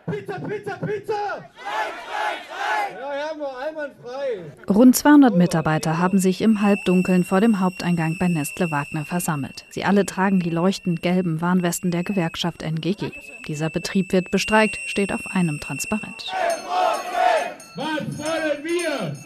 Pizza, 0.06 0.38
Pizza, 0.38 0.76
Pizza! 0.76 1.14
Frei, 1.56 1.88
frei, 2.06 2.36
frei! 2.46 2.96
Ja, 3.00 3.28
haben 3.28 3.40
wir 3.40 3.58
einwandfrei. 3.58 4.44
Rund 4.72 4.94
200 4.94 5.34
Mitarbeiter 5.34 5.98
haben 5.98 6.18
sich 6.18 6.42
im 6.42 6.62
Halbdunkeln 6.62 7.24
vor 7.24 7.40
dem 7.40 7.58
Haupteingang 7.58 8.16
bei 8.20 8.28
Nestle 8.28 8.70
Wagner 8.70 9.04
versammelt. 9.04 9.64
Sie 9.68 9.84
alle 9.84 10.06
tragen 10.06 10.38
die 10.38 10.50
leuchtend 10.50 11.02
gelben 11.02 11.40
Warnwesten 11.40 11.90
der 11.90 12.04
Gewerkschaft 12.04 12.62
NGG. 12.62 13.10
Dieser 13.48 13.68
Betrieb 13.68 14.12
wird 14.12 14.30
bestreikt, 14.30 14.78
steht 14.86 15.12
auf 15.12 15.26
einem 15.26 15.58
Transparent. 15.58 16.32
Was 17.74 18.18
wollen 18.18 18.64
wir? 18.64 19.16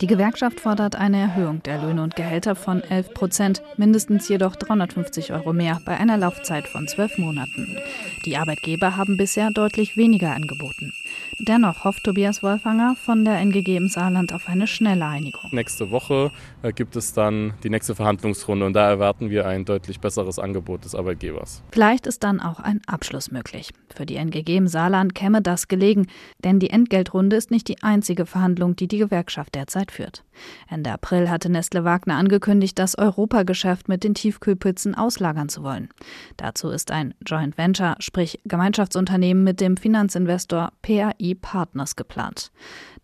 Die 0.00 0.08
Gewerkschaft 0.08 0.60
fordert 0.60 0.96
eine 0.96 1.18
Erhöhung 1.18 1.62
der 1.62 1.80
Löhne 1.80 2.02
und 2.02 2.16
Gehälter 2.16 2.56
von 2.56 2.82
11 2.82 3.14
Prozent, 3.14 3.62
mindestens 3.76 4.28
jedoch 4.28 4.56
350 4.56 5.32
Euro 5.32 5.52
mehr 5.52 5.80
bei 5.84 5.96
einer 5.96 6.16
Laufzeit 6.16 6.66
von 6.66 6.88
zwölf 6.88 7.16
Monaten. 7.16 7.78
Die 8.24 8.36
Arbeitgeber 8.36 8.96
haben 8.96 9.16
bisher 9.16 9.50
deutlich 9.50 9.96
weniger 9.96 10.32
angeboten. 10.32 10.92
Dennoch 11.40 11.84
hofft 11.84 12.04
Tobias 12.04 12.42
Wolfanger 12.42 12.96
von 12.96 13.24
der 13.24 13.38
NGG 13.38 13.76
im 13.76 13.88
Saarland 13.88 14.32
auf 14.32 14.48
eine 14.48 14.66
schnelle 14.66 15.04
Einigung. 15.04 15.50
Nächste 15.52 15.90
Woche 15.90 16.30
äh, 16.62 16.72
gibt 16.72 16.96
es 16.96 17.12
dann 17.12 17.54
die 17.62 17.70
nächste 17.70 17.94
Verhandlungsrunde 17.94 18.66
und 18.66 18.72
da 18.72 18.88
erwarten 18.88 19.30
wir 19.30 19.46
ein 19.46 19.64
deutlich 19.64 20.00
besseres 20.00 20.38
Angebot 20.38 20.84
des 20.84 20.94
Arbeitgebers. 20.94 21.62
Vielleicht 21.70 22.06
ist 22.06 22.24
dann 22.24 22.40
auch 22.40 22.60
ein 22.60 22.80
Abschluss 22.86 23.30
möglich. 23.30 23.72
Für 23.94 24.06
die 24.06 24.16
NGG 24.16 24.56
im 24.56 24.68
Saarland 24.68 25.14
käme 25.14 25.42
das 25.42 25.68
gelegen, 25.68 26.06
denn 26.42 26.58
die 26.58 26.70
Entgeltrunde 26.70 27.36
ist 27.36 27.50
nicht 27.50 27.68
die 27.68 27.82
einzige 27.82 28.26
Verhandlung, 28.26 28.76
die 28.76 28.88
die 28.88 28.98
Gewerkschaft 28.98 29.54
derzeit 29.54 29.83
führt. 29.90 30.24
Ende 30.68 30.92
April 30.92 31.30
hatte 31.30 31.48
Nestle 31.48 31.84
Wagner 31.84 32.16
angekündigt, 32.16 32.78
das 32.78 32.96
Europageschäft 32.98 33.88
mit 33.88 34.04
den 34.04 34.14
Tiefkühlpizzen 34.14 34.94
auslagern 34.94 35.48
zu 35.48 35.62
wollen. 35.62 35.88
Dazu 36.36 36.68
ist 36.70 36.90
ein 36.90 37.14
Joint 37.24 37.56
Venture, 37.56 37.96
sprich 37.98 38.40
Gemeinschaftsunternehmen 38.44 39.44
mit 39.44 39.60
dem 39.60 39.76
Finanzinvestor 39.76 40.72
PAI 40.82 41.36
Partners 41.40 41.96
geplant. 41.96 42.50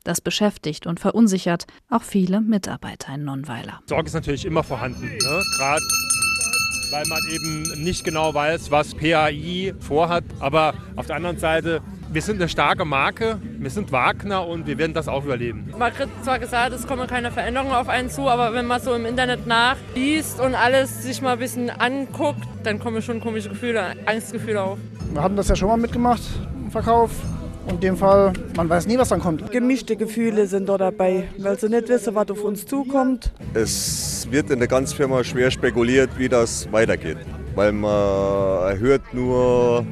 Das 0.04 0.20
beschäftigt 0.20 0.86
und 0.86 0.98
verunsichert 0.98 1.66
auch 1.90 2.02
viele 2.02 2.40
Mitarbeiter 2.40 3.14
in 3.14 3.24
Nonnweiler. 3.24 3.80
Sorge 3.86 4.06
ist 4.06 4.14
natürlich 4.14 4.46
immer 4.46 4.62
vorhanden, 4.62 5.06
ne? 5.06 5.42
gerade 5.56 5.82
weil 6.90 7.06
man 7.06 7.20
eben 7.32 7.84
nicht 7.84 8.04
genau 8.04 8.34
weiß, 8.34 8.70
was 8.70 8.94
PAI 8.94 9.74
vorhat. 9.78 10.24
Aber 10.40 10.74
auf 10.96 11.06
der 11.06 11.16
anderen 11.16 11.38
Seite 11.38 11.82
wir 12.12 12.22
sind 12.22 12.40
eine 12.40 12.48
starke 12.48 12.84
Marke, 12.84 13.38
wir 13.58 13.70
sind 13.70 13.92
Wagner 13.92 14.46
und 14.46 14.66
wir 14.66 14.78
werden 14.78 14.94
das 14.94 15.06
auch 15.06 15.24
überleben. 15.24 15.72
Man 15.78 15.92
kriegt 15.92 16.24
zwar 16.24 16.40
gesagt, 16.40 16.72
es 16.72 16.86
kommen 16.86 17.06
keine 17.06 17.30
Veränderungen 17.30 17.72
auf 17.72 17.88
einen 17.88 18.10
zu, 18.10 18.28
aber 18.28 18.52
wenn 18.52 18.66
man 18.66 18.80
so 18.80 18.94
im 18.94 19.06
Internet 19.06 19.46
nachliest 19.46 20.40
und 20.40 20.54
alles 20.54 21.04
sich 21.04 21.22
mal 21.22 21.34
ein 21.34 21.38
bisschen 21.38 21.70
anguckt, 21.70 22.48
dann 22.64 22.80
kommen 22.80 23.00
schon 23.00 23.20
komische 23.20 23.48
Gefühle, 23.48 23.94
Angstgefühle 24.06 24.60
auf. 24.60 24.78
Wir 25.12 25.22
hatten 25.22 25.36
das 25.36 25.48
ja 25.48 25.56
schon 25.56 25.68
mal 25.68 25.76
mitgemacht 25.76 26.22
im 26.64 26.70
Verkauf. 26.70 27.10
Und 27.66 27.74
in 27.74 27.80
dem 27.80 27.96
Fall, 27.96 28.32
man 28.56 28.68
weiß 28.68 28.86
nie, 28.86 28.98
was 28.98 29.10
dann 29.10 29.20
kommt. 29.20 29.52
Gemischte 29.52 29.94
Gefühle 29.94 30.46
sind 30.46 30.68
da 30.68 30.78
dabei, 30.78 31.28
weil 31.38 31.58
sie 31.58 31.68
nicht 31.68 31.88
wissen, 31.88 32.14
was 32.14 32.30
auf 32.30 32.42
uns 32.42 32.66
zukommt. 32.66 33.32
Es 33.54 34.26
wird 34.30 34.50
in 34.50 34.58
der 34.58 34.66
ganzen 34.66 34.96
Firma 34.96 35.22
schwer 35.22 35.50
spekuliert, 35.50 36.10
wie 36.16 36.28
das 36.28 36.72
weitergeht. 36.72 37.18
Weil 37.54 37.72
man 37.72 38.78
hört 38.78 39.02
nur 39.12 39.84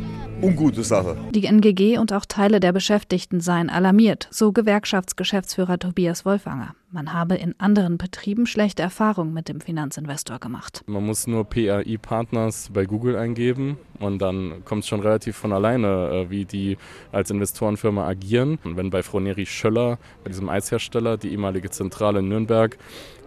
ungute 0.42 0.84
Sache. 0.84 1.16
Die 1.30 1.46
NGG 1.46 1.98
und 1.98 2.12
auch 2.12 2.24
Teile 2.24 2.60
der 2.60 2.72
Beschäftigten 2.72 3.40
seien 3.40 3.70
alarmiert, 3.70 4.28
so 4.30 4.52
Gewerkschaftsgeschäftsführer 4.52 5.78
Tobias 5.78 6.24
Wolfanger. 6.24 6.74
Man 6.90 7.12
habe 7.12 7.34
in 7.34 7.54
anderen 7.58 7.98
Betrieben 7.98 8.46
schlechte 8.46 8.82
Erfahrungen 8.82 9.34
mit 9.34 9.48
dem 9.48 9.60
Finanzinvestor 9.60 10.38
gemacht. 10.38 10.82
Man 10.86 11.04
muss 11.04 11.26
nur 11.26 11.44
PRI-Partners 11.44 12.70
bei 12.72 12.86
Google 12.86 13.16
eingeben 13.16 13.76
und 13.98 14.22
dann 14.22 14.64
kommt 14.64 14.84
es 14.84 14.88
schon 14.88 15.00
relativ 15.00 15.36
von 15.36 15.52
alleine, 15.52 16.26
äh, 16.26 16.30
wie 16.30 16.44
die 16.46 16.78
als 17.12 17.30
Investorenfirma 17.30 18.06
agieren. 18.06 18.58
Und 18.64 18.76
wenn 18.76 18.88
bei 18.90 19.02
Froneri 19.02 19.44
Schöller, 19.44 19.98
bei 20.24 20.30
diesem 20.30 20.48
Eishersteller, 20.48 21.18
die 21.18 21.30
ehemalige 21.30 21.70
Zentrale 21.70 22.20
in 22.20 22.28
Nürnberg, 22.28 22.78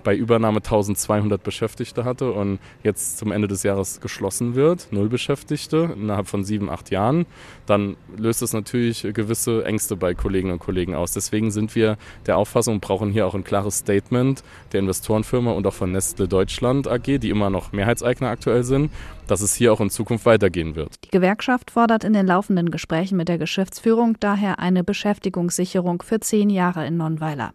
bei 0.04 0.16
Übernahme 0.16 0.58
1200 0.58 1.42
Beschäftigte 1.44 2.04
hatte 2.06 2.32
und 2.32 2.60
jetzt 2.84 3.18
zum 3.18 3.32
Ende 3.32 3.48
des 3.48 3.64
Jahres 3.64 4.02
geschlossen 4.02 4.56
wird, 4.56 4.88
null 4.92 5.10
Beschäftigte 5.10 5.96
innerhalb 5.96 6.28
von 6.28 6.44
sieben, 6.44 6.70
acht 6.70 6.92
Jahren, 6.92 7.26
dann 7.66 7.96
löst 8.18 8.42
das 8.42 8.54
natürlich 8.54 9.08
gewisse 9.14 9.66
Ängste 9.66 9.96
bei 9.96 10.14
Kolleginnen 10.14 10.54
und 10.54 10.60
Kollegen 10.60 10.96
aus. 10.96 11.14
Deswegen 11.14 11.52
sind 11.52 11.76
wir 11.76 11.98
der 12.26 12.38
Auffassung 12.38 12.80
brauchen 12.80 13.12
hier 13.12 13.28
auch 13.28 13.36
ein 13.36 13.44
klares 13.44 13.78
Statement 13.78 14.44
der 14.72 14.80
Investorenfirma 14.82 15.52
und 15.52 15.66
auch 15.68 15.74
von 15.74 15.92
Nestle 15.92 16.28
Deutschland 16.28 16.88
AG, 16.88 17.20
die 17.20 17.30
immer 17.30 17.50
noch 17.50 17.72
Mehrheitseigner 17.72 18.30
aktuell 18.30 18.64
sind, 18.64 18.92
dass 19.28 19.42
es 19.42 19.56
hier 19.56 19.72
auch 19.72 19.80
in 19.80 19.90
Zukunft 19.90 20.26
weitergehen 20.26 20.76
wird. 20.76 20.96
Die 21.06 21.10
Gewerkschaft 21.10 21.72
fordert 21.72 22.04
in 22.04 22.14
den 22.14 22.28
laufenden 22.28 22.72
Gesprächen 22.72 23.18
mit 23.18 23.30
der 23.30 23.38
Geschäftsführung 23.38 24.18
daher 24.20 24.60
eine 24.60 24.84
Beschäftigungssicherung 24.84 26.02
für 26.02 26.20
zehn 26.20 26.50
Jahre 26.50 26.86
in 26.86 26.98
Nonnweiler. 26.98 27.54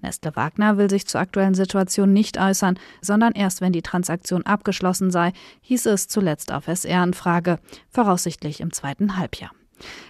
Nestle 0.00 0.34
Wagner 0.36 0.76
will 0.76 0.88
sich 0.88 1.06
zur 1.06 1.20
aktuellen 1.20 1.54
Situation 1.54 2.12
nicht 2.12 2.38
äußern, 2.38 2.78
sondern 3.00 3.32
erst 3.32 3.60
wenn 3.60 3.72
die 3.72 3.82
Transaktion 3.82 4.46
abgeschlossen 4.46 5.10
sei, 5.10 5.32
hieß 5.62 5.86
es 5.86 6.08
zuletzt 6.08 6.52
auf 6.52 6.68
SR-Anfrage, 6.68 7.58
voraussichtlich 7.90 8.60
im 8.60 8.72
zweiten 8.72 9.16
Halbjahr. 9.16 9.50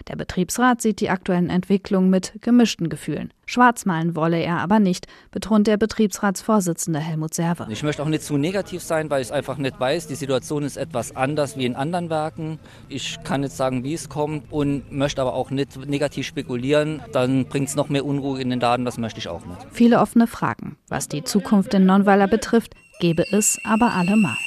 Der 0.07 0.15
Betriebsrat 0.15 0.81
sieht 0.81 0.99
die 0.99 1.09
aktuellen 1.09 1.49
Entwicklungen 1.49 2.09
mit 2.09 2.33
gemischten 2.41 2.89
Gefühlen. 2.89 3.31
Schwarzmalen 3.45 4.15
wolle 4.15 4.37
er 4.37 4.59
aber 4.59 4.79
nicht, 4.79 5.07
betont 5.31 5.65
der 5.65 5.77
Betriebsratsvorsitzende 5.77 6.99
Helmut 6.99 7.33
Serve. 7.33 7.65
Ich 7.69 7.81
möchte 7.81 8.03
auch 8.03 8.07
nicht 8.07 8.21
zu 8.21 8.37
negativ 8.37 8.83
sein, 8.83 9.09
weil 9.09 9.23
ich 9.23 9.33
einfach 9.33 9.57
nicht 9.57 9.79
weiß. 9.79 10.05
Die 10.05 10.15
Situation 10.15 10.63
ist 10.63 10.77
etwas 10.77 11.15
anders 11.15 11.57
wie 11.57 11.65
in 11.65 11.75
anderen 11.75 12.11
Werken. 12.11 12.59
Ich 12.89 13.17
kann 13.23 13.41
nicht 13.41 13.53
sagen, 13.53 13.83
wie 13.83 13.95
es 13.95 14.07
kommt 14.07 14.51
und 14.51 14.91
möchte 14.91 15.21
aber 15.21 15.33
auch 15.33 15.49
nicht 15.49 15.77
negativ 15.87 16.27
spekulieren. 16.27 17.01
Dann 17.11 17.45
bringt 17.45 17.69
es 17.69 17.75
noch 17.75 17.89
mehr 17.89 18.05
Unruhe 18.05 18.39
in 18.39 18.51
den 18.51 18.59
Daten, 18.59 18.85
das 18.85 18.99
möchte 18.99 19.19
ich 19.19 19.27
auch 19.27 19.45
nicht. 19.45 19.65
Viele 19.71 19.99
offene 19.99 20.27
Fragen. 20.27 20.77
Was 20.87 21.07
die 21.07 21.23
Zukunft 21.23 21.73
in 21.73 21.85
Nonweiler 21.85 22.27
betrifft, 22.27 22.75
gebe 22.99 23.23
es 23.31 23.57
aber 23.63 23.93
allemal. 23.93 24.37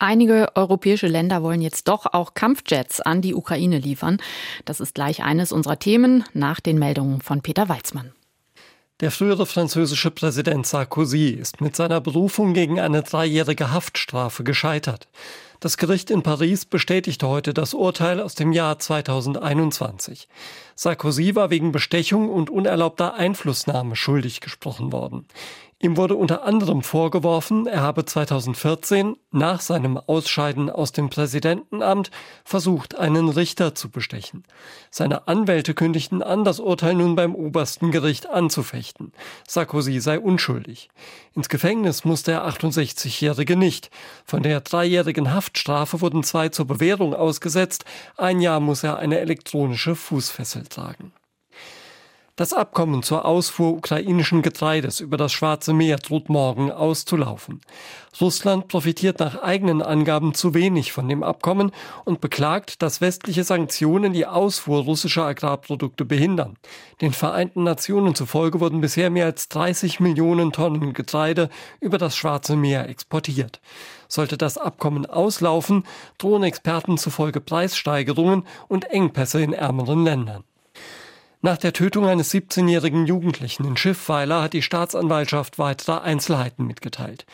Einige 0.00 0.52
europäische 0.54 1.08
Länder 1.08 1.42
wollen 1.42 1.60
jetzt 1.60 1.88
doch 1.88 2.06
auch 2.06 2.34
Kampfjets 2.34 3.00
an 3.00 3.20
die 3.20 3.34
Ukraine 3.34 3.78
liefern. 3.78 4.18
Das 4.64 4.78
ist 4.78 4.94
gleich 4.94 5.24
eines 5.24 5.50
unserer 5.50 5.78
Themen 5.78 6.24
nach 6.34 6.60
den 6.60 6.78
Meldungen 6.78 7.20
von 7.20 7.42
Peter 7.42 7.68
Weizmann. 7.68 8.12
Der 9.00 9.12
frühere 9.12 9.46
französische 9.46 10.10
Präsident 10.10 10.66
Sarkozy 10.66 11.28
ist 11.28 11.60
mit 11.60 11.76
seiner 11.76 12.00
Berufung 12.00 12.52
gegen 12.52 12.80
eine 12.80 13.02
dreijährige 13.02 13.72
Haftstrafe 13.72 14.42
gescheitert. 14.42 15.06
Das 15.60 15.76
Gericht 15.76 16.10
in 16.10 16.22
Paris 16.22 16.64
bestätigte 16.64 17.28
heute 17.28 17.54
das 17.54 17.74
Urteil 17.74 18.20
aus 18.20 18.34
dem 18.34 18.52
Jahr 18.52 18.78
2021. 18.78 20.28
Sarkozy 20.76 21.34
war 21.34 21.50
wegen 21.50 21.70
Bestechung 21.70 22.28
und 22.28 22.50
unerlaubter 22.50 23.14
Einflussnahme 23.14 23.94
schuldig 23.94 24.40
gesprochen 24.40 24.92
worden. 24.92 25.26
Ihm 25.80 25.96
wurde 25.96 26.16
unter 26.16 26.42
anderem 26.42 26.82
vorgeworfen, 26.82 27.68
er 27.68 27.82
habe 27.82 28.04
2014 28.04 29.16
nach 29.30 29.60
seinem 29.60 29.96
Ausscheiden 29.96 30.70
aus 30.70 30.90
dem 30.90 31.08
Präsidentenamt 31.08 32.10
versucht, 32.44 32.98
einen 32.98 33.28
Richter 33.28 33.76
zu 33.76 33.88
bestechen. 33.88 34.42
Seine 34.90 35.28
Anwälte 35.28 35.74
kündigten 35.74 36.20
an, 36.20 36.42
das 36.42 36.58
Urteil 36.58 36.94
nun 36.94 37.14
beim 37.14 37.36
obersten 37.36 37.92
Gericht 37.92 38.28
anzufechten. 38.28 39.12
Sarkozy 39.46 40.00
sei 40.00 40.18
unschuldig. 40.18 40.88
Ins 41.36 41.48
Gefängnis 41.48 42.04
musste 42.04 42.32
der 42.32 42.48
68-Jährige 42.48 43.54
nicht. 43.54 43.90
Von 44.24 44.42
der 44.42 44.60
dreijährigen 44.60 45.32
Haftstrafe 45.32 46.00
wurden 46.00 46.24
zwei 46.24 46.48
zur 46.48 46.66
Bewährung 46.66 47.14
ausgesetzt. 47.14 47.84
Ein 48.16 48.40
Jahr 48.40 48.58
muss 48.58 48.82
er 48.82 48.98
eine 48.98 49.20
elektronische 49.20 49.94
Fußfessel 49.94 50.64
tragen. 50.64 51.12
Das 52.38 52.52
Abkommen 52.52 53.02
zur 53.02 53.24
Ausfuhr 53.24 53.72
ukrainischen 53.72 54.42
Getreides 54.42 55.00
über 55.00 55.16
das 55.16 55.32
Schwarze 55.32 55.72
Meer 55.72 55.96
droht 55.96 56.28
morgen 56.28 56.70
auszulaufen. 56.70 57.60
Russland 58.20 58.68
profitiert 58.68 59.18
nach 59.18 59.42
eigenen 59.42 59.82
Angaben 59.82 60.34
zu 60.34 60.54
wenig 60.54 60.92
von 60.92 61.08
dem 61.08 61.24
Abkommen 61.24 61.72
und 62.04 62.20
beklagt, 62.20 62.80
dass 62.80 63.00
westliche 63.00 63.42
Sanktionen 63.42 64.12
die 64.12 64.24
Ausfuhr 64.24 64.84
russischer 64.84 65.24
Agrarprodukte 65.24 66.04
behindern. 66.04 66.54
Den 67.00 67.12
Vereinten 67.12 67.64
Nationen 67.64 68.14
zufolge 68.14 68.60
wurden 68.60 68.80
bisher 68.80 69.10
mehr 69.10 69.24
als 69.24 69.48
30 69.48 69.98
Millionen 69.98 70.52
Tonnen 70.52 70.92
Getreide 70.92 71.50
über 71.80 71.98
das 71.98 72.14
Schwarze 72.16 72.54
Meer 72.54 72.88
exportiert. 72.88 73.60
Sollte 74.06 74.38
das 74.38 74.58
Abkommen 74.58 75.06
auslaufen, 75.06 75.82
drohen 76.18 76.44
Experten 76.44 76.98
zufolge 76.98 77.40
Preissteigerungen 77.40 78.44
und 78.68 78.84
Engpässe 78.84 79.42
in 79.42 79.52
ärmeren 79.52 80.04
Ländern. 80.04 80.44
Nach 81.40 81.56
der 81.56 81.72
Tötung 81.72 82.06
eines 82.06 82.34
17-jährigen 82.34 83.06
Jugendlichen 83.06 83.64
in 83.64 83.76
Schiffweiler 83.76 84.42
hat 84.42 84.54
die 84.54 84.62
Staatsanwaltschaft 84.62 85.56
weitere 85.60 86.00
Einzelheiten 86.00 86.66
mitgeteilt. 86.66 87.26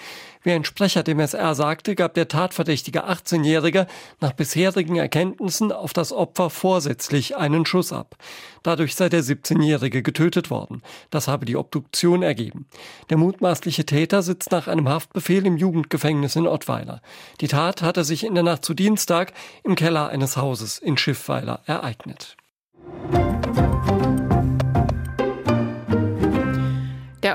Wie 0.42 0.52
ein 0.52 0.66
Sprecher 0.66 1.02
dem 1.02 1.20
SR 1.20 1.54
sagte, 1.54 1.94
gab 1.94 2.12
der 2.12 2.28
tatverdächtige 2.28 3.08
18-Jährige 3.08 3.86
nach 4.20 4.34
bisherigen 4.34 4.96
Erkenntnissen 4.96 5.72
auf 5.72 5.94
das 5.94 6.12
Opfer 6.12 6.50
vorsätzlich 6.50 7.38
einen 7.38 7.64
Schuss 7.64 7.94
ab. 7.94 8.16
Dadurch 8.62 8.94
sei 8.94 9.08
der 9.08 9.22
17-Jährige 9.22 10.02
getötet 10.02 10.50
worden. 10.50 10.82
Das 11.08 11.26
habe 11.26 11.46
die 11.46 11.56
Obduktion 11.56 12.22
ergeben. 12.22 12.66
Der 13.08 13.16
mutmaßliche 13.16 13.86
Täter 13.86 14.20
sitzt 14.20 14.52
nach 14.52 14.68
einem 14.68 14.86
Haftbefehl 14.86 15.46
im 15.46 15.56
Jugendgefängnis 15.56 16.36
in 16.36 16.46
Ottweiler. 16.46 17.00
Die 17.40 17.48
Tat 17.48 17.80
hatte 17.80 18.04
sich 18.04 18.24
in 18.24 18.34
der 18.34 18.44
Nacht 18.44 18.66
zu 18.66 18.74
Dienstag 18.74 19.32
im 19.62 19.76
Keller 19.76 20.10
eines 20.10 20.36
Hauses 20.36 20.76
in 20.76 20.98
Schiffweiler 20.98 21.62
ereignet. 21.64 22.36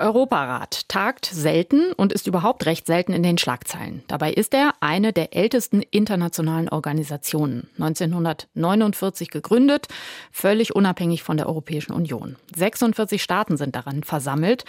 Europarat 0.09 0.89
tagt 0.89 1.27
selten 1.27 1.91
und 1.91 2.11
ist 2.11 2.25
überhaupt 2.25 2.65
recht 2.65 2.87
selten 2.87 3.13
in 3.13 3.21
den 3.21 3.37
Schlagzeilen. 3.37 4.01
Dabei 4.07 4.33
ist 4.33 4.55
er 4.55 4.73
eine 4.79 5.13
der 5.13 5.35
ältesten 5.35 5.83
internationalen 5.83 6.67
Organisationen. 6.67 7.69
1949 7.77 9.29
gegründet, 9.29 9.87
völlig 10.31 10.75
unabhängig 10.75 11.21
von 11.21 11.37
der 11.37 11.45
Europäischen 11.45 11.93
Union. 11.93 12.37
46 12.55 13.21
Staaten 13.21 13.55
sind 13.55 13.75
daran 13.75 14.03
versammelt. 14.03 14.65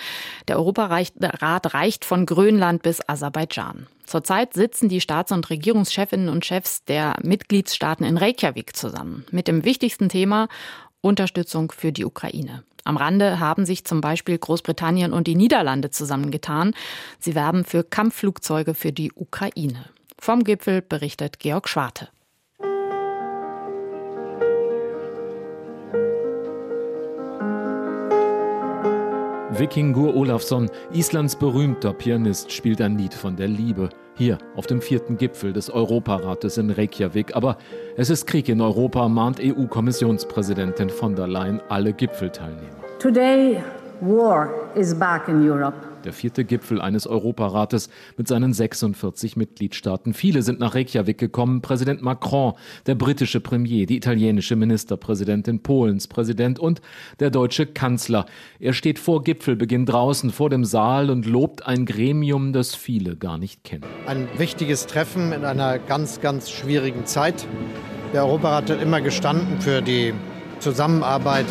Der 0.46 0.58
Europarat 0.58 1.72
reicht 1.72 2.04
von 2.04 2.26
Grönland 2.26 2.82
bis 2.82 3.00
Aserbaidschan. 3.08 3.86
Zurzeit 4.04 4.52
sitzen 4.52 4.90
die 4.90 5.00
Staats- 5.00 5.32
und 5.32 5.48
Regierungschefinnen 5.48 6.28
und 6.28 6.44
Chefs 6.44 6.84
der 6.84 7.16
Mitgliedstaaten 7.22 8.04
in 8.04 8.18
Reykjavik 8.18 8.76
zusammen 8.76 9.24
mit 9.30 9.48
dem 9.48 9.64
wichtigsten 9.64 10.10
Thema 10.10 10.48
Unterstützung 11.00 11.72
für 11.72 11.92
die 11.92 12.04
Ukraine. 12.04 12.62
Am 12.84 12.96
Rande 12.96 13.40
haben 13.40 13.66
sich 13.66 13.84
zum 13.84 14.00
Beispiel 14.00 14.38
Großbritannien 14.38 15.12
und 15.12 15.26
die 15.26 15.34
Niederlande 15.34 15.90
zusammengetan. 15.90 16.74
Sie 17.18 17.34
werben 17.34 17.64
für 17.64 17.84
Kampfflugzeuge 17.84 18.74
für 18.74 18.92
die 18.92 19.12
Ukraine. 19.14 19.84
Vom 20.18 20.44
Gipfel 20.44 20.82
berichtet 20.82 21.38
Georg 21.38 21.68
Schwarte. 21.68 22.08
Vikingur 29.52 30.14
Olafsson, 30.14 30.70
Islands 30.92 31.36
berühmter 31.36 31.92
Pianist, 31.92 32.50
spielt 32.50 32.80
ein 32.80 32.96
Lied 32.96 33.12
von 33.12 33.36
der 33.36 33.48
Liebe. 33.48 33.90
Hier 34.20 34.36
auf 34.54 34.66
dem 34.66 34.82
vierten 34.82 35.16
Gipfel 35.16 35.54
des 35.54 35.70
Europarates 35.70 36.58
in 36.58 36.68
Reykjavik. 36.68 37.34
Aber 37.34 37.56
es 37.96 38.10
ist 38.10 38.26
Krieg 38.26 38.50
in 38.50 38.60
Europa, 38.60 39.08
mahnt 39.08 39.40
EU-Kommissionspräsidentin 39.40 40.90
von 40.90 41.16
der 41.16 41.26
Leyen 41.26 41.58
alle 41.70 41.94
Gipfelteilnehmer. 41.94 42.84
Today, 42.98 43.62
war 44.02 44.50
is 44.74 44.94
back 44.94 45.26
in 45.28 45.50
Europe. 45.50 45.89
Der 46.04 46.12
vierte 46.12 46.44
Gipfel 46.44 46.80
eines 46.80 47.06
Europarates 47.06 47.90
mit 48.16 48.26
seinen 48.26 48.52
46 48.52 49.36
Mitgliedstaaten. 49.36 50.14
Viele 50.14 50.42
sind 50.42 50.58
nach 50.58 50.74
Reykjavik 50.74 51.18
gekommen. 51.18 51.60
Präsident 51.60 52.02
Macron, 52.02 52.54
der 52.86 52.94
britische 52.94 53.40
Premier, 53.40 53.86
die 53.86 53.96
italienische 53.96 54.56
Ministerpräsidentin, 54.56 55.62
Polens 55.62 56.08
Präsident 56.08 56.58
und 56.58 56.80
der 57.18 57.30
deutsche 57.30 57.66
Kanzler. 57.66 58.26
Er 58.58 58.72
steht 58.72 58.98
vor 58.98 59.22
Gipfelbeginn 59.22 59.84
draußen 59.84 60.30
vor 60.30 60.48
dem 60.48 60.64
Saal 60.64 61.10
und 61.10 61.26
lobt 61.26 61.66
ein 61.66 61.84
Gremium, 61.84 62.52
das 62.52 62.74
viele 62.74 63.16
gar 63.16 63.36
nicht 63.36 63.64
kennen. 63.64 63.84
Ein 64.06 64.28
wichtiges 64.38 64.86
Treffen 64.86 65.32
in 65.32 65.44
einer 65.44 65.78
ganz, 65.78 66.20
ganz 66.20 66.50
schwierigen 66.50 67.04
Zeit. 67.04 67.46
Der 68.12 68.24
Europarat 68.24 68.70
hat 68.70 68.82
immer 68.82 69.00
gestanden 69.00 69.60
für 69.60 69.82
die 69.82 70.14
Zusammenarbeit 70.60 71.46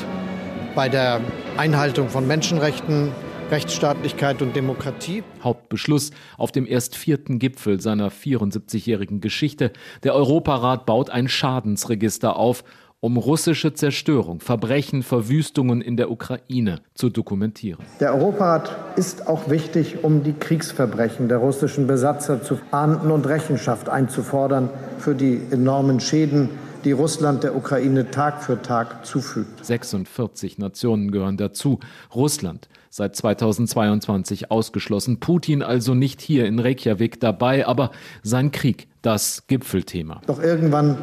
bei 0.76 0.90
der 0.90 1.22
Einhaltung 1.58 2.10
von 2.10 2.28
Menschenrechten, 2.28 3.12
Rechtsstaatlichkeit 3.52 4.44
und 4.44 4.56
Demokratie. 4.56 5.24
Hauptbeschluss 5.44 6.12
auf 6.38 6.52
dem 6.52 6.68
erst 6.68 6.96
vierten 6.96 7.40
Gipfel 7.40 7.82
seiner 7.82 8.12
74-jährigen 8.12 9.22
Geschichte. 9.22 9.72
Der 10.04 10.14
Europarat 10.14 10.86
baut 10.86 11.10
ein 11.10 11.28
Schadensregister 11.28 12.36
auf, 12.36 12.64
um 13.00 13.18
russische 13.18 13.74
Zerstörung, 13.74 14.40
Verbrechen, 14.40 15.04
Verwüstungen 15.04 15.82
in 15.82 15.98
der 15.98 16.12
Ukraine 16.12 16.82
zu 16.94 17.10
dokumentieren. 17.10 17.84
Der 18.00 18.14
Europarat 18.14 18.76
ist 18.98 19.28
auch 19.28 19.50
wichtig, 19.50 20.04
um 20.04 20.22
die 20.24 20.34
Kriegsverbrechen 20.34 21.30
der 21.30 21.38
russischen 21.38 21.88
Besatzer 21.88 22.44
zu 22.44 22.60
ahnden 22.72 23.10
und 23.10 23.26
Rechenschaft 23.26 23.90
einzufordern 23.90 24.70
für 25.00 25.16
die 25.16 25.42
enormen 25.50 26.00
Schäden, 26.00 26.50
die 26.84 26.92
Russland 26.92 27.44
der 27.44 27.56
Ukraine 27.56 28.12
Tag 28.12 28.44
für 28.44 28.62
Tag 28.62 29.06
zufügt. 29.06 29.66
46 29.66 30.58
Nationen 30.58 31.12
gehören 31.12 31.38
dazu. 31.38 31.80
Russland 32.14 32.70
seit 33.00 33.16
2022 33.16 34.52
ausgeschlossen. 34.52 35.22
Putin 35.22 35.64
also 35.64 35.96
nicht 35.96 36.20
hier 36.20 36.46
in 36.46 36.60
Reykjavik 36.60 37.22
dabei, 37.22 37.66
aber 37.66 37.92
sein 38.24 38.52
Krieg, 38.52 38.88
das 39.02 39.48
Gipfelthema. 39.48 40.20
Doch 40.28 40.44
irgendwann 40.44 40.98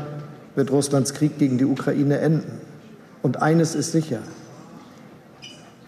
wird 0.57 0.71
Russlands 0.71 1.15
Krieg 1.15 1.39
gegen 1.39 1.57
die 1.57 1.65
Ukraine 1.65 2.19
enden. 2.19 2.61
Und 3.23 3.41
eines 3.41 3.75
ist 3.75 3.93
sicher, 3.93 4.19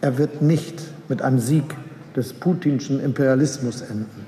er 0.01 0.17
wird 0.17 0.41
nicht 0.41 0.83
mit 1.11 1.21
einem 1.21 1.39
Sieg 1.41 1.77
des 2.17 2.33
putinschen 2.33 3.01
Imperialismus 3.01 3.83
enden. 3.83 4.27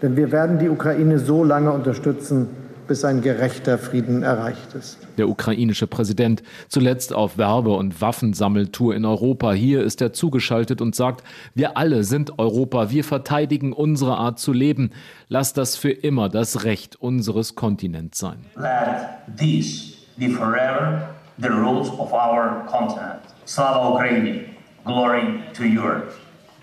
Denn 0.00 0.16
wir 0.16 0.32
werden 0.32 0.58
die 0.58 0.70
Ukraine 0.70 1.18
so 1.18 1.44
lange 1.44 1.70
unterstützen, 1.70 2.48
bis 2.90 3.04
ein 3.04 3.22
gerechter 3.22 3.78
Frieden 3.78 4.24
erreicht 4.24 4.74
ist. 4.74 4.98
Der 5.16 5.28
ukrainische 5.28 5.86
Präsident 5.86 6.42
zuletzt 6.66 7.14
auf 7.14 7.38
Werbe- 7.38 7.76
und 7.76 8.00
Waffensammeltour 8.00 8.96
in 8.96 9.04
Europa. 9.04 9.52
Hier 9.52 9.84
ist 9.84 10.02
er 10.02 10.12
zugeschaltet 10.12 10.80
und 10.80 10.96
sagt, 10.96 11.22
wir 11.54 11.76
alle 11.76 12.02
sind 12.02 12.40
Europa, 12.40 12.90
wir 12.90 13.04
verteidigen 13.04 13.72
unsere 13.72 14.16
Art 14.16 14.40
zu 14.40 14.52
leben. 14.52 14.90
Lass 15.28 15.52
das 15.52 15.76
für 15.76 15.92
immer 15.92 16.28
das 16.28 16.64
Recht 16.64 16.96
unseres 16.96 17.54
Kontinents 17.54 18.18
sein. 18.18 18.38
Let 18.56 19.38
this 19.38 19.94
be 20.16 20.28
forever 20.28 21.10
the 21.38 21.46
rules 21.46 21.90
of 21.90 22.12
our 22.12 22.66
continent. 22.66 23.20
Slava 23.46 23.88
Ukraini, 23.94 24.46
glory 24.84 25.38
to 25.54 25.62
Europe. 25.62 26.08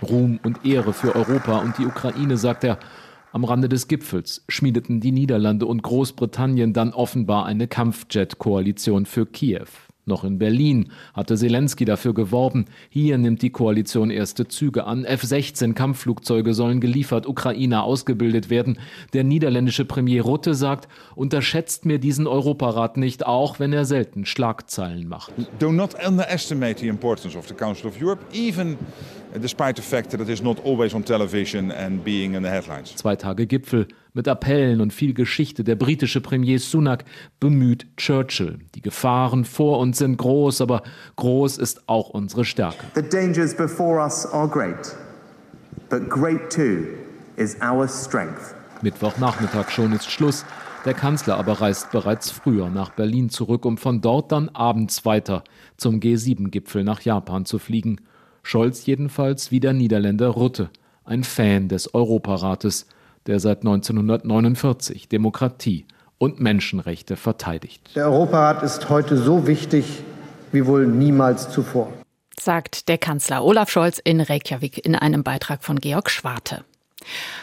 Ruhm 0.01 0.41
und 0.43 0.65
Ehre 0.65 0.91
für 0.91 1.15
Europa 1.15 1.59
und 1.59 1.77
die 1.77 1.85
Ukraine, 1.85 2.35
sagt 2.35 2.65
er. 2.65 2.77
Am 3.37 3.43
Rande 3.43 3.69
des 3.69 3.87
Gipfels 3.87 4.43
schmiedeten 4.49 4.99
die 4.99 5.11
Niederlande 5.11 5.67
und 5.67 5.83
Großbritannien 5.83 6.73
dann 6.73 6.91
offenbar 6.91 7.45
eine 7.45 7.67
Kampfjet-Koalition 7.67 9.05
für 9.05 9.27
Kiew. 9.27 9.67
Noch 10.07 10.23
in 10.23 10.39
Berlin 10.39 10.89
hatte 11.13 11.35
Zelensky 11.35 11.83
dafür 11.83 12.13
geworben. 12.13 12.65
Hier 12.89 13.17
nimmt 13.17 13.41
die 13.41 13.49
Koalition 13.49 14.09
erste 14.09 14.47
Züge 14.47 14.85
an. 14.85 15.03
F-16 15.03 15.73
Kampfflugzeuge 15.73 16.53
sollen 16.53 16.79
geliefert, 16.79 17.27
Ukrainer 17.27 17.83
ausgebildet 17.83 18.49
werden. 18.49 18.79
Der 19.11 19.25
niederländische 19.25 19.83
Premier 19.83 20.21
Rutte 20.21 20.53
sagt, 20.53 20.87
unterschätzt 21.15 21.85
mir 21.85 21.99
diesen 21.99 22.25
Europarat 22.25 22.95
nicht, 22.95 23.25
auch 23.25 23.59
wenn 23.59 23.73
er 23.73 23.83
selten 23.83 24.25
Schlagzeilen 24.25 25.09
macht. 25.09 25.33
Do 25.59 25.73
not 25.73 25.93
underestimate 26.07 26.79
the 26.79 26.87
importance 26.87 27.37
of 27.37 27.45
the 27.49 27.53
Council 27.53 27.87
of 27.87 28.01
Europe, 28.01 28.21
even 28.33 28.77
despite 29.41 29.75
the 29.75 29.81
fact 29.81 30.11
that 30.11 30.21
it 30.21 30.29
is 30.29 30.41
not 30.41 30.57
always 30.65 30.93
on 30.93 31.03
television 31.03 31.69
and 31.69 32.01
being 32.03 32.33
in 32.33 32.43
the 32.43 32.49
headlines. 32.49 32.95
Zwei 32.95 33.17
Tage 33.17 33.45
Gipfel 33.45 33.87
mit 34.17 34.27
Appellen 34.27 34.81
und 34.81 34.91
viel 34.91 35.13
Geschichte. 35.13 35.63
Der 35.63 35.75
britische 35.75 36.19
Premier 36.19 36.59
Sunak 36.59 37.05
bemüht 37.39 37.87
Churchill. 37.95 38.59
Die 38.75 38.81
Gefahren 38.81 39.45
vor 39.45 39.79
uns 39.79 39.99
sind 39.99 40.17
groß, 40.17 40.59
aber 40.59 40.83
groß 41.15 41.57
ist 41.57 41.87
auch 41.87 42.09
unsere 42.09 42.43
Stärke. 42.43 42.83
The 42.95 43.03
dangers 43.03 43.55
before 43.55 44.01
us 44.01 44.25
are 44.25 44.49
great, 44.49 44.95
but 45.89 46.09
great 46.09 46.51
too 46.51 46.87
is 47.37 47.55
our 47.61 47.87
strength. 47.87 48.55
Mittwochnachmittag 48.81 49.69
schon 49.69 49.93
ist 49.93 50.11
Schluss. 50.11 50.43
Der 50.85 50.93
Kanzler 50.93 51.37
aber 51.37 51.61
reist 51.61 51.91
bereits 51.91 52.31
früher 52.31 52.69
nach 52.69 52.91
Berlin 52.91 53.29
zurück, 53.29 53.65
um 53.65 53.77
von 53.77 54.01
dort 54.01 54.31
dann 54.31 54.49
abends 54.49 55.05
weiter 55.05 55.43
zum 55.77 55.99
G7-Gipfel 55.99 56.83
nach 56.83 57.01
Japan 57.01 57.45
zu 57.45 57.59
fliegen. 57.59 58.01
Scholz 58.43 58.85
jedenfalls 58.85 59.51
wie 59.51 59.59
der 59.59 59.73
Niederländer 59.73 60.29
Rutte, 60.29 60.69
ein 61.03 61.23
Fan 61.23 61.67
des 61.67 61.93
Europarates, 61.93 62.87
der 63.27 63.39
seit 63.39 63.59
1949 63.59 65.09
Demokratie 65.09 65.85
und 66.17 66.39
Menschenrechte 66.39 67.15
verteidigt. 67.15 67.91
Der 67.95 68.05
Europarat 68.05 68.63
ist 68.63 68.89
heute 68.89 69.17
so 69.17 69.45
wichtig 69.47 69.85
wie 70.51 70.65
wohl 70.65 70.87
niemals 70.87 71.49
zuvor. 71.49 71.91
sagt 72.39 72.87
der 72.87 72.97
Kanzler 72.97 73.43
Olaf 73.43 73.69
Scholz 73.69 73.99
in 73.99 74.21
Reykjavik 74.21 74.85
in 74.85 74.95
einem 74.95 75.23
Beitrag 75.23 75.63
von 75.63 75.79
Georg 75.79 76.09
Schwarte. 76.09 76.63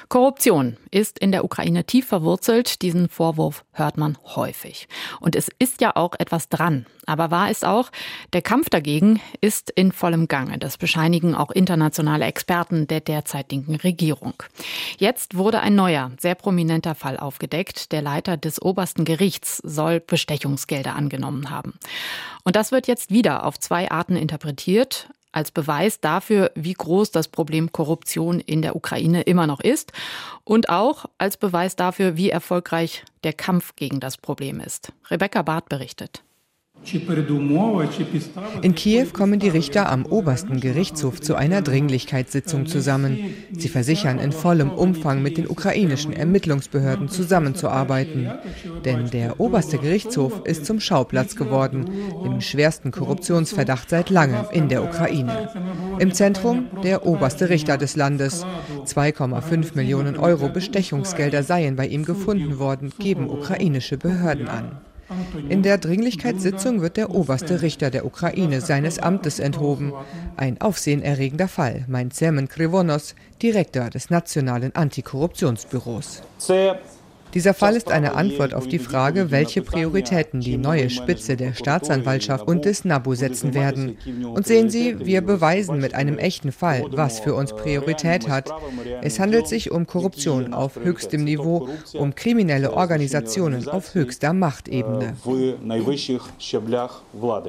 Korruption 0.09 0.77
ist 0.91 1.19
in 1.19 1.33
der 1.33 1.45
Ukraine 1.45 1.85
tief 1.85 2.07
verwurzelt. 2.07 2.83
Diesen 2.83 3.09
Vorwurf 3.09 3.65
hört 3.73 3.97
man 3.97 4.17
häufig. 4.37 4.89
Und 5.21 5.37
es 5.37 5.49
ist 5.59 5.81
ja 5.81 5.97
auch 5.97 6.15
etwas 6.19 6.49
dran. 6.49 6.87
Aber 7.07 7.31
wahr 7.31 7.51
ist 7.51 7.65
auch, 7.65 7.91
der 8.33 8.43
Kampf 8.43 8.71
dagegen 8.71 9.21
ist 9.41 9.71
in 9.71 9.93
vollem 9.93 10.29
Gange. 10.29 10.59
Das 10.59 10.79
bescheinigen 10.79 11.35
auch 11.35 11.51
internationale 11.51 12.25
Experten 12.25 12.87
der 12.87 13.01
derzeitigen 13.01 13.77
Regierung. 13.77 14.35
Jetzt 14.99 15.37
wurde 15.37 15.61
ein 15.61 15.75
neuer, 15.75 16.13
sehr 16.19 16.35
prominenter 16.35 16.95
Fall 16.95 17.19
aufgedeckt. 17.19 17.93
Der 17.93 18.03
Leiter 18.03 18.37
des 18.37 18.61
obersten 18.61 19.05
Gerichts 19.05 19.59
soll 19.59 20.01
Bestechungsgelder 20.01 20.95
angenommen 20.95 21.51
haben. 21.51 21.75
Und 22.45 22.57
das 22.57 22.73
wird 22.73 22.87
jetzt 22.87 23.11
wieder 23.11 23.45
auf 23.45 23.59
zwei 23.59 23.91
Arten 23.91 24.17
interpretiert 24.17 25.09
als 25.35 25.51
Beweis 25.51 26.01
dafür, 26.01 26.51
wie 26.55 26.73
groß 26.73 27.11
das 27.11 27.29
Problem 27.29 27.73
Korruption 27.73 28.41
in 28.41 28.63
der 28.63 28.77
Ukraine 28.77 29.23
immer 29.23 29.47
noch 29.47 29.61
ist 29.61 29.93
und 30.45 30.69
auch 30.69 31.07
als 31.19 31.37
Beweis 31.37 31.77
dafür, 31.77 32.17
wie 32.17 32.31
erfolgreich 32.31 33.05
der 33.25 33.33
Kampf 33.33 33.75
gegen 33.77 34.01
das 34.01 34.17
Problem 34.17 34.61
ist. 34.61 34.93
Rebecca 35.11 35.43
Barth 35.43 35.69
berichtet. 35.69 36.23
In 38.63 38.75
Kiew 38.75 39.07
kommen 39.13 39.41
die 39.41 39.49
Richter 39.49 39.91
am 39.91 40.07
obersten 40.07 40.61
Gerichtshof 40.61 41.21
zu 41.21 41.35
einer 41.35 41.63
Dringlichkeitssitzung 41.63 42.67
zusammen. 42.67 43.35
Sie 43.53 43.69
versichern 43.69 44.19
in 44.19 44.33
vollem 44.33 44.71
Umfang 44.71 45.23
mit 45.23 45.37
den 45.37 45.49
ukrainischen 45.49 46.13
Ermittlungsbehörden 46.13 47.09
zusammenzuarbeiten. 47.09 48.31
Denn 48.85 49.11
der 49.11 49.41
oberste 49.41 49.79
Gerichtshof 49.79 50.43
ist 50.45 50.67
zum 50.67 50.79
Schauplatz 50.79 51.37
geworden, 51.37 51.91
im 52.25 52.41
schwersten 52.41 52.91
Korruptionsverdacht 52.91 53.91
seit 53.91 54.11
langem 54.11 54.45
in 54.53 54.69
der 54.69 54.85
Ukraine. 54.85 55.49
Im 55.99 56.13
Zentrum 56.13 56.67
der 56.83 57.07
oberste 57.07 57.49
Richter 57.49 57.77
des 57.79 57.97
Landes. 57.97 58.45
2,5 58.85 59.75
Millionen 59.75 60.17
Euro 60.17 60.49
Bestechungsgelder 60.49 61.43
seien 61.43 61.77
bei 61.77 61.87
ihm 61.87 62.05
gefunden 62.05 62.59
worden, 62.59 62.93
geben 62.99 63.31
ukrainische 63.31 63.97
Behörden 63.97 64.49
an. 64.49 64.79
In 65.49 65.63
der 65.63 65.79
Dringlichkeitssitzung 65.79 66.81
wird 66.81 66.97
der 66.97 67.11
oberste 67.11 67.63
Richter 67.63 67.91
der 67.91 68.07
Ukraine 68.07 68.61
seines 68.61 68.99
Amtes 68.99 69.39
enthoben. 69.39 69.93
Ein 70.37 70.61
aufsehenerregender 70.61 71.49
Fall, 71.49 71.85
meint 71.89 72.15
Semen 72.15 72.49
Krivonos, 72.49 73.15
Direktor 73.43 73.91
des 73.91 74.11
Nationalen 74.11 74.75
Antikorruptionsbüros. 74.75 76.23
Dieser 77.35 77.53
Fall 77.53 77.75
ist 77.75 77.91
eine 77.91 78.15
Antwort 78.15 78.55
auf 78.55 78.69
die 78.69 78.79
Frage, 78.79 79.33
welche 79.33 79.61
Prioritäten 79.61 80.41
die 80.41 80.57
neue 80.57 80.89
Spitze 80.89 81.37
der 81.37 81.53
Staatsanwaltschaft 81.53 82.47
und 82.47 82.65
des 82.65 82.85
NABU 82.85 83.17
setzen 83.17 83.55
werden. 83.55 83.97
Und 84.33 84.47
sehen 84.47 84.71
Sie, 84.71 85.05
wir 85.05 85.21
beweisen 85.21 85.79
mit 85.81 85.95
einem 85.95 86.19
echten 86.19 86.53
Fall, 86.53 86.85
was 86.91 87.19
für 87.19 87.35
uns 87.35 87.53
Priorität 87.53 88.29
hat. 88.29 88.53
Es 89.03 89.19
handelt 89.19 89.49
sich 89.49 89.73
um 89.73 89.87
Korruption 89.87 90.55
auf 90.55 90.77
höchstem 90.77 91.25
Niveau, 91.25 91.69
um 91.95 92.15
kriminelle 92.15 92.73
Organisationen 92.73 93.69
auf 93.69 93.95
höchster 93.95 94.33
Machtebene. 94.33 95.17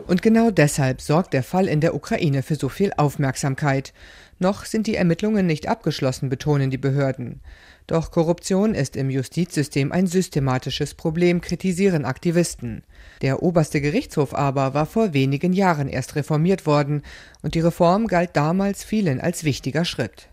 Und 0.07 0.21
genau 0.23 0.49
deshalb 0.49 1.01
sorgt 1.01 1.33
der 1.33 1.43
Fall 1.43 1.67
in 1.67 1.81
der 1.81 1.93
Ukraine 1.93 2.41
für 2.41 2.55
so 2.55 2.69
viel 2.69 2.91
Aufmerksamkeit. 2.97 3.93
Noch 4.39 4.65
sind 4.65 4.87
die 4.87 4.95
Ermittlungen 4.95 5.45
nicht 5.45 5.67
abgeschlossen, 5.69 6.27
betonen 6.29 6.69
die 6.69 6.77
Behörden. 6.77 7.39
Doch 7.87 8.09
Korruption 8.09 8.73
ist 8.73 8.95
im 8.95 9.11
Justizsystem 9.11 9.91
ein 9.91 10.07
systematisches 10.07 10.95
Problem, 10.95 11.39
kritisieren 11.39 12.03
Aktivisten. 12.03 12.83
Der 13.21 13.43
oberste 13.43 13.79
Gerichtshof 13.79 14.33
aber 14.33 14.73
war 14.73 14.87
vor 14.87 15.13
wenigen 15.13 15.53
Jahren 15.53 15.87
erst 15.87 16.15
reformiert 16.15 16.65
worden, 16.65 17.03
und 17.43 17.53
die 17.53 17.59
Reform 17.59 18.07
galt 18.07 18.31
damals 18.33 18.83
vielen 18.83 19.21
als 19.21 19.43
wichtiger 19.43 19.85
Schritt. 19.85 20.29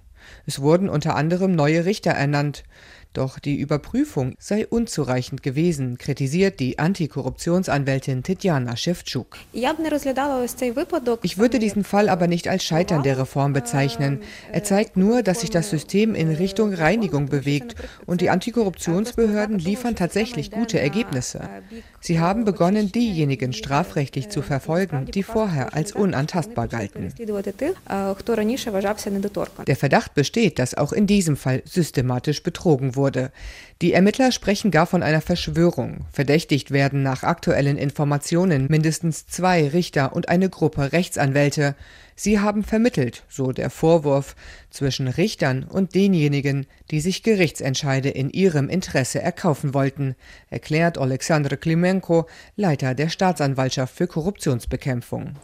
Es 0.46 0.60
wurden 0.60 0.88
unter 0.88 1.14
anderem 1.14 1.54
neue 1.54 1.84
Richter 1.84 2.12
ernannt. 2.12 2.64
Doch 3.14 3.38
die 3.38 3.56
Überprüfung 3.56 4.36
sei 4.38 4.66
unzureichend 4.66 5.42
gewesen, 5.42 5.98
kritisiert 5.98 6.60
die 6.60 6.78
Antikorruptionsanwältin 6.78 8.22
Tetjana 8.22 8.74
Schewtschuk. 8.74 9.36
Ich 9.52 9.66
würde 11.38 11.58
diesen 11.58 11.84
Fall 11.84 12.08
aber 12.08 12.26
nicht 12.26 12.48
als 12.48 12.64
Scheitern 12.64 13.02
der 13.02 13.18
Reform 13.18 13.52
bezeichnen. 13.52 14.20
Er 14.50 14.64
zeigt 14.64 14.96
nur, 14.96 15.22
dass 15.22 15.42
sich 15.42 15.50
das 15.50 15.68
System 15.68 16.14
in 16.14 16.30
Richtung 16.30 16.72
Reinigung 16.72 17.26
bewegt 17.28 17.74
und 18.06 18.22
die 18.22 18.30
Antikorruptionsbehörden 18.30 19.58
liefern 19.58 19.94
tatsächlich 19.94 20.50
gute 20.50 20.80
Ergebnisse. 20.80 21.50
Sie 22.00 22.18
haben 22.18 22.46
begonnen, 22.46 22.92
diejenigen 22.92 23.52
strafrechtlich 23.52 24.30
zu 24.30 24.40
verfolgen, 24.40 25.04
die 25.04 25.22
vorher 25.22 25.74
als 25.74 25.92
unantastbar 25.92 26.66
galten. 26.66 27.12
Der 29.66 29.76
Verdacht 29.76 30.14
besteht, 30.14 30.58
dass 30.58 30.74
auch 30.74 30.92
in 30.94 31.06
diesem 31.06 31.36
Fall 31.36 31.62
systematisch 31.66 32.42
betrogen 32.42 32.96
wurde 32.96 33.01
wurde. 33.02 33.32
Die 33.82 33.94
Ermittler 33.94 34.30
sprechen 34.30 34.70
gar 34.70 34.86
von 34.86 35.02
einer 35.02 35.20
Verschwörung. 35.20 36.06
Verdächtigt 36.12 36.70
werden 36.70 37.02
nach 37.02 37.24
aktuellen 37.24 37.76
Informationen 37.76 38.68
mindestens 38.70 39.26
zwei 39.26 39.66
Richter 39.66 40.14
und 40.14 40.28
eine 40.28 40.48
Gruppe 40.48 40.92
Rechtsanwälte. 40.92 41.74
Sie 42.14 42.38
haben 42.38 42.62
vermittelt, 42.62 43.24
so 43.28 43.50
der 43.50 43.70
Vorwurf, 43.70 44.36
zwischen 44.70 45.08
Richtern 45.08 45.64
und 45.64 45.94
denjenigen, 45.94 46.66
die 46.90 47.00
sich 47.00 47.22
Gerichtsentscheide 47.22 48.08
in 48.08 48.30
ihrem 48.30 48.68
Interesse 48.68 49.20
erkaufen 49.20 49.74
wollten, 49.74 50.14
erklärt 50.48 50.98
Alexander 50.98 51.56
Klimenko, 51.56 52.26
Leiter 52.54 52.94
der 52.94 53.08
Staatsanwaltschaft 53.08 53.96
für 53.96 54.06
Korruptionsbekämpfung. 54.06 55.34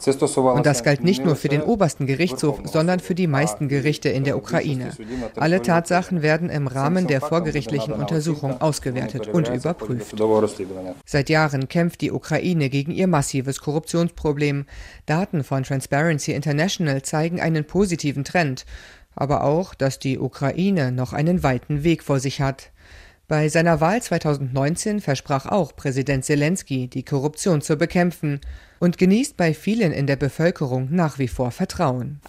Und 0.55 0.65
das 0.65 0.83
galt 0.83 1.03
nicht 1.03 1.25
nur 1.25 1.35
für 1.35 1.49
den 1.49 1.61
obersten 1.61 2.05
Gerichtshof, 2.05 2.61
sondern 2.63 2.99
für 2.99 3.15
die 3.15 3.27
meisten 3.27 3.67
Gerichte 3.67 4.09
in 4.09 4.23
der 4.23 4.37
Ukraine. 4.37 4.91
Alle 5.35 5.61
Tatsachen 5.61 6.21
werden 6.21 6.49
im 6.49 6.67
Rahmen 6.67 7.07
der 7.07 7.21
vorgerichtlichen 7.21 7.93
Untersuchung 7.93 8.28
ausgewertet 8.59 9.27
und 9.27 9.49
überprüft. 9.49 10.15
Seit 11.05 11.29
Jahren 11.29 11.67
kämpft 11.67 12.01
die 12.01 12.11
Ukraine 12.11 12.69
gegen 12.69 12.91
ihr 12.91 13.07
massives 13.07 13.59
Korruptionsproblem. 13.59 14.65
Daten 15.05 15.43
von 15.43 15.63
Transparency 15.63 16.33
International 16.33 17.01
zeigen 17.01 17.39
einen 17.39 17.65
positiven 17.65 18.23
Trend 18.23 18.65
aber 19.19 19.43
auch, 19.43 19.73
dass 19.73 19.99
die 19.99 20.17
Ukraine 20.17 20.91
noch 20.91 21.11
einen 21.11 21.43
weiten 21.43 21.83
Weg 21.83 22.03
vor 22.03 22.19
sich 22.19 22.41
hat. 22.41 22.71
Bei 23.27 23.49
seiner 23.49 23.81
Wahl 23.81 24.01
2019 24.01 25.01
versprach 25.01 25.45
auch 25.45 25.75
Präsident 25.75 26.25
Zelensky, 26.25 26.87
die 26.87 27.03
Korruption 27.03 27.61
zu 27.61 27.75
bekämpfen 27.75 28.39
und 28.79 28.97
genießt 28.97 29.37
bei 29.37 29.53
vielen 29.53 29.91
in 29.91 30.07
der 30.07 30.15
Bevölkerung 30.15 30.87
nach 30.91 31.19
wie 31.19 31.27
vor 31.27 31.51
Vertrauen. 31.51 32.19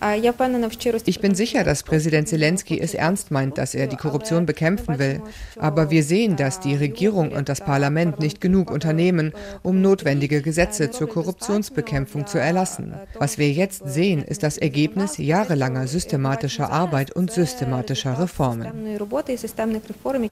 Ich 1.04 1.20
bin 1.20 1.34
sicher, 1.34 1.64
dass 1.64 1.82
Präsident 1.82 2.28
Zelensky 2.28 2.80
es 2.80 2.94
ernst 2.94 3.30
meint, 3.30 3.58
dass 3.58 3.74
er 3.74 3.86
die 3.86 3.96
Korruption 3.96 4.46
bekämpfen 4.46 4.98
will. 4.98 5.22
Aber 5.56 5.90
wir 5.90 6.02
sehen, 6.02 6.36
dass 6.36 6.60
die 6.60 6.74
Regierung 6.74 7.32
und 7.32 7.48
das 7.48 7.60
Parlament 7.60 8.20
nicht 8.20 8.40
genug 8.40 8.70
unternehmen, 8.70 9.32
um 9.62 9.80
notwendige 9.80 10.42
Gesetze 10.42 10.90
zur 10.90 11.08
Korruptionsbekämpfung 11.08 12.26
zu 12.26 12.38
erlassen. 12.38 12.94
Was 13.18 13.38
wir 13.38 13.50
jetzt 13.50 13.82
sehen, 13.88 14.22
ist 14.24 14.42
das 14.42 14.58
Ergebnis 14.58 15.18
jahrelanger 15.18 15.86
systematischer 15.86 16.70
Arbeit 16.70 17.12
und 17.12 17.30
systematischer 17.30 18.18
Reformen. 18.18 18.98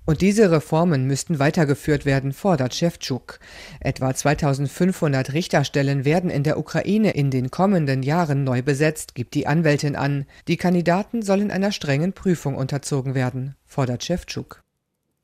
Und 0.05 0.21
diese 0.21 0.51
Reformen 0.51 1.07
müssten 1.07 1.39
weitergeführt 1.39 2.05
werden, 2.05 2.33
fordert 2.33 2.75
Schewtschuk. 2.75 3.39
Etwa 3.81 4.15
2500 4.15 5.33
Richterstellen 5.33 6.05
werden 6.09 6.31
in 6.31 6.43
der 6.43 6.59
Ukraine 6.59 7.11
in 7.11 7.31
den 7.31 7.51
kommenden 7.51 8.03
Jahren 8.03 8.43
neu 8.43 8.63
besetzt, 8.63 9.15
gibt 9.15 9.35
die 9.35 9.47
Anwältin 9.47 9.95
an. 9.95 10.25
Die 10.49 10.57
Kandidaten 10.57 11.21
sollen 11.21 11.51
einer 11.51 11.71
strengen 11.71 12.15
Prüfung 12.15 12.57
unterzogen 12.57 13.15
werden, 13.15 13.57
fordert 13.67 14.05
Schewtschuk. 14.05 14.63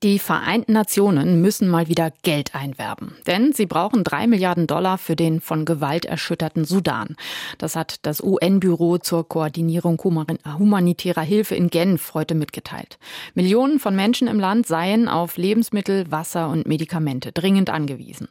Die 0.04 0.18
Vereinten 0.18 0.74
Nationen 0.74 1.40
müssen 1.40 1.66
mal 1.66 1.88
wieder 1.88 2.12
Geld 2.20 2.54
einwerben, 2.54 3.16
denn 3.26 3.54
sie 3.54 3.64
brauchen 3.64 4.04
drei 4.04 4.26
Milliarden 4.26 4.66
Dollar 4.66 4.98
für 4.98 5.16
den 5.16 5.40
von 5.40 5.64
Gewalt 5.64 6.04
erschütterten 6.04 6.66
Sudan. 6.66 7.16
Das 7.56 7.74
hat 7.74 8.00
das 8.02 8.22
UN-Büro 8.22 8.98
zur 8.98 9.26
Koordinierung 9.26 9.98
humanitärer 10.04 11.22
Hilfe 11.22 11.54
in 11.54 11.68
Genf 11.68 12.12
heute 12.12 12.34
mitgeteilt. 12.34 12.98
Millionen 13.32 13.78
von 13.78 13.96
Menschen 13.96 14.28
im 14.28 14.38
Land 14.38 14.66
seien 14.66 15.08
auf 15.08 15.38
Lebensmittel, 15.38 16.10
Wasser 16.10 16.50
und 16.50 16.66
Medikamente 16.66 17.32
dringend 17.32 17.70
angewiesen. 17.70 18.28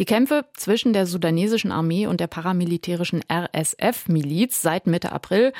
Die 0.00 0.06
Kämpfe 0.06 0.46
zwischen 0.54 0.94
der 0.94 1.04
sudanesischen 1.04 1.70
Armee 1.70 2.06
und 2.06 2.20
der 2.20 2.26
paramilitärischen 2.26 3.20
RSF-Miliz 3.30 4.62
seit 4.62 4.86
Mitte 4.86 5.12
April 5.12 5.52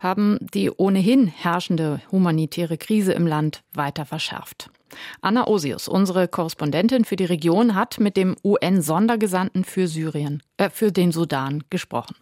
haben 0.00 0.38
die 0.52 0.68
ohnehin 0.68 1.28
herrschende 1.28 2.00
humanitäre 2.10 2.76
Krise 2.76 3.12
im 3.12 3.24
Land 3.24 3.62
weiter 3.72 4.04
verschärft. 4.04 4.68
Anna 5.20 5.46
Osius, 5.46 5.86
unsere 5.86 6.26
Korrespondentin 6.26 7.04
für 7.04 7.14
die 7.14 7.24
Region, 7.24 7.76
hat 7.76 8.00
mit 8.00 8.16
dem 8.16 8.34
UN-Sondergesandten 8.42 9.62
für 9.62 9.86
Syrien, 9.86 10.42
äh, 10.56 10.70
für 10.70 10.90
den 10.90 11.12
Sudan 11.12 11.62
gesprochen. 11.70 12.16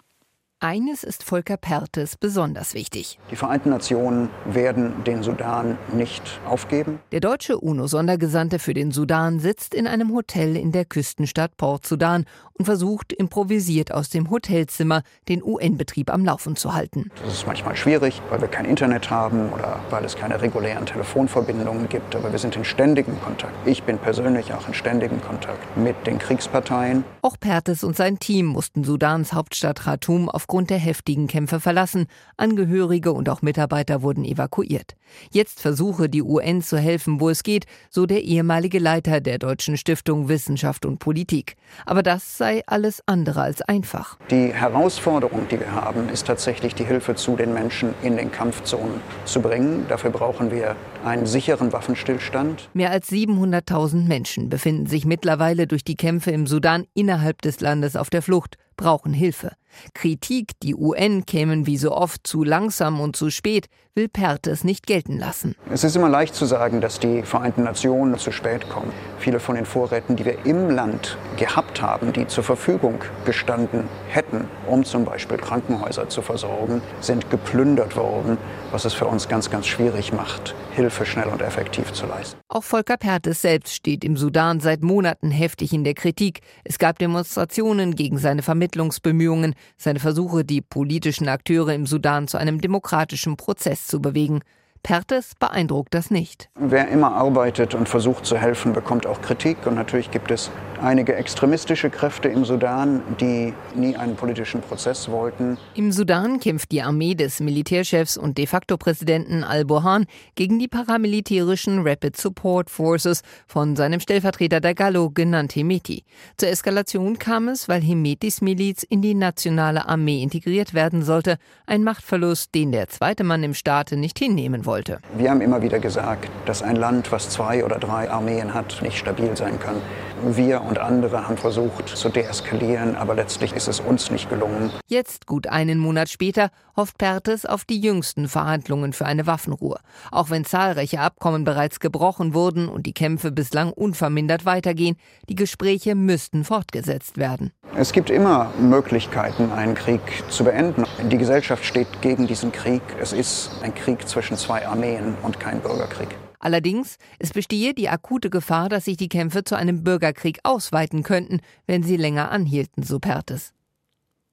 Eines 0.65 1.03
ist 1.03 1.25
Volker 1.25 1.57
Pertes 1.57 2.17
besonders 2.17 2.73
wichtig. 2.73 3.19
Die 3.33 3.35
Vereinten 3.35 3.71
Nationen 3.71 4.29
werden 4.45 5.03
den 5.03 5.25
Sudan 5.25 5.77
nicht 5.93 6.23
aufgeben. 6.49 7.01
Der 7.11 7.19
deutsche 7.19 7.59
UNO-Sondergesandte 7.59 8.61
für 8.61 8.73
den 8.73 8.93
Sudan 8.93 9.41
sitzt 9.41 9.75
in 9.75 9.89
einem 9.89 10.15
Hotel 10.15 10.57
in 10.57 10.71
der 10.71 10.85
Küstenstadt 10.85 11.57
Port 11.57 11.85
Sudan 11.85 12.27
und 12.53 12.67
versucht 12.67 13.13
improvisiert 13.13 13.93
aus 13.93 14.09
dem 14.09 14.31
Hotelzimmer 14.31 15.03
den 15.29 15.43
UN-Betrieb 15.43 16.13
am 16.13 16.25
Laufen 16.25 16.55
zu 16.55 16.75
halten. 16.75 17.11
Das 17.25 17.35
ist 17.35 17.47
manchmal 17.49 17.75
schwierig, 17.75 18.23
weil 18.31 18.41
wir 18.41 18.47
kein 18.47 18.65
Internet 18.65 19.11
haben 19.11 19.53
oder 19.53 19.81
weil 19.91 20.05
es 20.05 20.15
keine 20.15 20.41
regulären 20.41 20.87
Telefonverbindungen 20.87 21.89
gibt, 21.89 22.15
aber 22.15 22.31
wir 22.31 22.39
sind 22.39 22.55
in 22.55 22.65
ständigem 22.65 23.21
Kontakt. 23.21 23.53
Ich 23.67 23.83
bin 23.83 23.99
persönlich 23.99 24.55
auch 24.55 24.69
in 24.69 24.75
ständigem 24.75 25.21
Kontakt 25.23 25.77
mit 25.77 26.07
den 26.07 26.21
Kriegsparteien. 26.21 27.03
Auch 27.23 27.37
Pertes 27.41 27.83
und 27.83 27.97
sein 27.97 28.21
Team 28.21 28.47
mussten 28.47 28.85
Sudans 28.85 29.33
Hauptstadt 29.33 29.81
Khartoum 29.81 30.29
aufgrund 30.53 30.69
der 30.69 30.77
heftigen 30.77 31.29
Kämpfe 31.29 31.61
verlassen. 31.61 32.09
Angehörige 32.37 33.13
und 33.13 33.31
auch 33.31 33.41
Mitarbeiter 33.41 34.03
wurden 34.03 34.23
evakuiert. 34.23 34.97
Jetzt 35.31 35.63
versuche 35.63 36.11
die 36.11 36.23
UN 36.23 36.61
zu 36.61 36.77
helfen, 36.77 37.21
wo 37.21 37.31
es 37.31 37.43
geht, 37.43 37.65
so 37.89 38.05
der 38.05 38.23
ehemalige 38.23 38.79
Leiter 38.79 39.23
der 39.23 39.39
Deutschen 39.39 39.79
Stiftung 39.79 40.29
Wissenschaft 40.29 40.85
und 40.85 40.99
Politik. 40.99 41.57
Aber 41.87 42.03
das 42.03 42.37
sei 42.37 42.63
alles 42.67 43.03
andere 43.07 43.41
als 43.41 43.63
einfach. 43.63 44.19
Die 44.31 44.53
Herausforderung, 44.53 45.49
die 45.51 45.59
wir 45.59 45.73
haben, 45.73 46.11
ist 46.11 46.27
tatsächlich 46.27 46.75
die 46.75 46.85
Hilfe 46.85 47.15
zu 47.15 47.35
den 47.35 47.55
Menschen 47.55 47.95
in 48.03 48.19
den 48.19 48.31
Kampfzonen 48.31 49.01
zu 49.25 49.41
bringen. 49.41 49.87
Dafür 49.89 50.11
brauchen 50.11 50.51
wir 50.51 50.77
einen 51.03 51.25
sicheren 51.25 51.73
Waffenstillstand. 51.73 52.69
Mehr 52.75 52.91
als 52.91 53.11
700.000 53.11 54.07
Menschen 54.07 54.51
befinden 54.51 54.85
sich 54.85 55.07
mittlerweile 55.07 55.67
durch 55.67 55.83
die 55.83 55.97
Kämpfe 55.97 56.31
im 56.31 56.47
Sudan 56.47 56.85
innerhalb 56.93 57.41
des 57.41 57.61
Landes 57.61 57.97
auf 57.97 58.11
der 58.11 58.21
Flucht 58.21 58.59
brauchen 58.77 59.15
Hilfe. 59.15 59.53
Kritik, 59.95 60.53
die 60.63 60.75
UN 60.75 61.27
kämen 61.27 61.67
wie 61.67 61.77
so 61.77 61.93
oft 61.93 62.27
zu 62.27 62.45
langsam 62.45 63.01
und 63.01 63.17
zu 63.17 63.31
spät, 63.31 63.67
will 63.95 64.09
Pertes 64.09 64.65
nicht 64.65 64.87
gelten 64.87 65.19
lassen. 65.19 65.55
Es 65.71 65.85
ist 65.85 65.97
immer 65.97 66.09
leicht 66.09 66.35
zu 66.35 66.47
sagen, 66.47 66.81
dass 66.81 66.99
die 66.99 67.23
Vereinten 67.23 67.65
Nationen 67.65 68.19
zu 68.19 68.33
spät 68.33 68.71
kommen. 68.71 68.91
Viele 69.19 69.39
von 69.39 69.55
den 69.55 69.67
Vorräten, 69.67 70.17
die 70.17 70.25
wir 70.25 70.47
im 70.47 70.71
Land 70.71 71.19
gehabt 71.37 71.83
haben, 71.83 72.13
die 72.15 72.27
zur 72.27 72.43
Verfügung 72.43 73.05
gestanden 73.27 73.85
hätten, 74.09 74.49
um 74.67 74.83
zum 74.85 75.05
Beispiel 75.05 75.37
Krankenhäuser 75.37 76.09
zu 76.09 76.23
versorgen, 76.23 76.81
sind 77.01 77.29
geplündert 77.29 77.95
worden, 77.95 78.39
was 78.71 78.87
es 78.87 78.95
für 78.95 79.07
uns 79.07 79.29
ganz, 79.29 79.51
ganz 79.51 79.67
schwierig 79.67 80.13
macht, 80.15 80.55
Hilfe 80.73 81.05
schnell 81.05 81.29
und 81.29 81.43
effektiv 81.43 81.93
zu 81.93 82.07
leisten. 82.07 82.41
Auch 82.49 82.65
Volker 82.65 82.97
Pertes 82.97 83.43
selbst 83.43 83.75
steht 83.75 84.05
im 84.05 84.17
Sudan 84.17 84.61
seit 84.61 84.83
Monaten 84.83 85.31
heftig 85.31 85.75
in 85.75 85.85
der 85.85 85.95
Kritik. 85.95 86.41
Es 86.65 86.79
gab 86.79 86.99
Demonstrationen 86.99 87.95
gegen 87.95 88.17
seine 88.17 88.43
Vermittlungsbemühungen, 88.43 89.55
seine 89.77 90.01
Versuche, 90.01 90.45
die 90.45 90.61
politischen 90.61 91.29
Akteure 91.29 91.75
im 91.75 91.87
Sudan 91.87 92.29
zu 92.29 92.39
einem 92.39 92.61
demokratischen 92.61 93.37
Prozess 93.37 93.87
zu 93.87 94.01
bewegen. 94.01 94.41
Pertes 94.83 95.37
beeindruckt 95.39 95.95
das 95.95 96.11
nicht. 96.11 96.49
Wer 96.57 96.89
immer 96.89 97.13
arbeitet 97.13 97.73
und 97.73 97.89
versucht 97.89 98.27
zu 98.27 98.37
helfen, 98.37 98.73
bekommt 98.73 99.07
auch 99.07 99.23
Kritik. 99.23 99.65
Und 99.65 99.77
natürlich 99.77 100.11
gibt 100.11 100.33
es 100.33 100.51
einige 100.81 101.15
extremistische 101.15 101.89
Kräfte 101.89 102.29
im 102.29 102.45
Sudan, 102.45 103.01
die 103.21 103.55
nie 103.77 103.95
einen 103.95 104.17
politischen 104.17 104.61
Prozess 104.61 105.09
wollten. 105.09 105.57
Im 105.77 105.93
Sudan 105.93 106.41
kämpft 106.41 106.73
die 106.73 106.83
Armee 106.83 107.15
des 107.15 107.39
Militärchefs 107.39 108.17
und 108.17 108.39
de 108.39 108.47
facto 108.49 108.77
Präsidenten 108.77 109.45
al-Burhan 109.45 110.07
gegen 110.35 110.59
die 110.59 110.67
paramilitärischen 110.67 111.87
Rapid 111.87 112.17
Support 112.17 112.69
Forces 112.69 113.23
von 113.47 113.77
seinem 113.77 114.01
Stellvertreter 114.01 114.61
Dagalo 114.61 115.11
genannt 115.11 115.55
Hemeti. 115.55 116.03
Zur 116.39 116.49
Eskalation 116.49 117.21
kam 117.21 117.47
es, 117.47 117.69
weil 117.69 117.83
Hemetis 117.83 118.41
Miliz 118.41 118.83
in 118.83 119.01
die 119.01 119.15
nationale 119.15 119.89
Armee 119.89 120.25
integriert 120.25 120.75
werden 120.75 121.05
sollte, 121.05 121.39
ein 121.67 121.85
Machtverlust, 121.85 122.53
den 122.57 122.73
der 122.73 122.89
zweite 122.89 123.23
Mann 123.23 123.45
im 123.45 123.55
Staate 123.55 123.97
nicht 123.97 124.19
hinnehmen 124.19 124.67
wollte 124.67 124.72
wollte. 124.73 125.01
Wir 125.19 125.31
haben 125.31 125.43
immer 125.43 125.61
wieder 125.61 125.79
gesagt, 125.81 126.31
dass 126.47 126.63
ein 126.63 126.77
Land, 126.77 127.13
was 127.13 127.29
zwei 127.29 127.63
oder 127.63 127.79
drei 127.79 128.11
Armeen 128.11 128.55
hat, 128.55 128.81
nicht 128.81 128.97
stabil 128.97 129.37
sein 129.37 129.61
kann. 129.61 129.77
Wir 130.25 130.63
und 130.63 130.79
andere 130.79 131.27
haben 131.27 131.37
versucht 131.37 131.89
zu 131.89 132.09
deeskalieren, 132.09 132.95
aber 132.95 133.15
letztlich 133.15 133.53
ist 133.55 133.67
es 133.67 133.81
uns 133.81 134.11
nicht 134.11 134.31
gelungen. 134.31 134.71
Jetzt, 134.87 135.27
gut 135.27 135.49
einen 135.49 135.79
Monat 135.81 136.09
später, 136.09 136.51
hofft 136.77 136.97
Pertes 136.97 137.45
auf 137.45 137.65
die 137.65 137.81
jüngsten 137.81 138.29
Verhandlungen 138.29 138.93
für 138.93 139.05
eine 139.05 139.27
Waffenruhe. 139.27 139.81
Auch 140.13 140.31
wenn 140.31 140.45
zahlreiche 140.45 141.01
Abkommen 141.01 141.45
bereits 141.45 141.81
gebrochen 141.81 142.35
wurden 142.35 142.69
und 142.69 142.87
die 142.87 142.95
Kämpfe 142.95 143.33
bislang 143.33 143.73
unvermindert 143.73 144.45
weitergehen, 144.45 144.97
die 145.29 145.35
Gespräche 145.35 145.97
müssten 145.97 146.45
fortgesetzt 146.45 147.17
werden. 147.17 147.51
Es 147.77 147.93
gibt 147.93 148.09
immer 148.09 148.53
Möglichkeiten, 148.61 149.51
einen 149.51 149.75
Krieg 149.75 150.01
zu 150.29 150.45
beenden. 150.45 150.85
Die 151.11 151.19
Gesellschaft 151.19 151.65
steht 151.65 152.01
gegen 152.01 152.29
diesen 152.29 152.53
Krieg. 152.53 152.83
Es 153.01 153.13
ist 153.13 153.51
ein 153.63 153.75
Krieg 153.75 154.09
zwischen 154.09 154.37
zwei 154.37 154.67
Armeen 154.67 155.17
und 155.23 155.41
kein 155.41 155.61
Bürgerkrieg. 155.61 156.09
Allerdings, 156.43 156.99
es 157.21 157.31
bestehe 157.31 157.73
die 157.73 157.89
akute 157.89 158.29
Gefahr, 158.29 158.69
dass 158.69 158.87
sich 158.87 158.97
die 158.97 159.09
Kämpfe 159.09 159.45
zu 159.45 159.55
einem 159.55 159.85
Bürgerkrieg 159.85 160.41
ausweiten 160.43 161.05
könnten, 161.05 161.41
wenn 161.67 161.85
sie 161.85 161.97
länger 161.97 162.33
anhielten, 162.33 162.83
so 162.83 162.99
Pertes. 162.99 163.55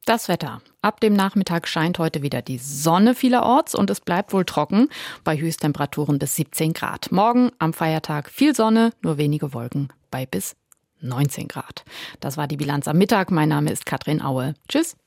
Das 0.05 0.27
Wetter. 0.27 0.63
Ab 0.81 1.01
dem 1.01 1.13
Nachmittag 1.13 1.67
scheint 1.67 1.99
heute 1.99 2.23
wieder 2.23 2.41
die 2.41 2.57
Sonne 2.57 3.13
vielerorts 3.13 3.75
und 3.75 3.91
es 3.91 4.01
bleibt 4.01 4.33
wohl 4.33 4.43
trocken 4.43 4.89
bei 5.23 5.37
Höchsttemperaturen 5.37 6.17
bis 6.17 6.35
17 6.35 6.73
Grad. 6.73 7.11
Morgen 7.11 7.51
am 7.59 7.73
Feiertag 7.73 8.31
viel 8.31 8.55
Sonne, 8.55 8.91
nur 9.03 9.19
wenige 9.19 9.53
Wolken 9.53 9.89
bei 10.09 10.25
bis 10.25 10.55
19 11.01 11.47
Grad. 11.47 11.85
Das 12.19 12.37
war 12.37 12.47
die 12.47 12.57
Bilanz 12.57 12.87
am 12.87 12.97
Mittag. 12.97 13.29
Mein 13.29 13.49
Name 13.49 13.71
ist 13.71 13.85
Katrin 13.85 14.23
Aue. 14.23 14.55
Tschüss. 14.67 14.97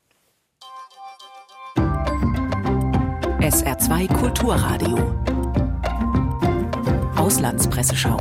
SR2 3.41 4.07
Kulturradio. 4.21 5.32
Auslandspresseschau. 7.33 8.19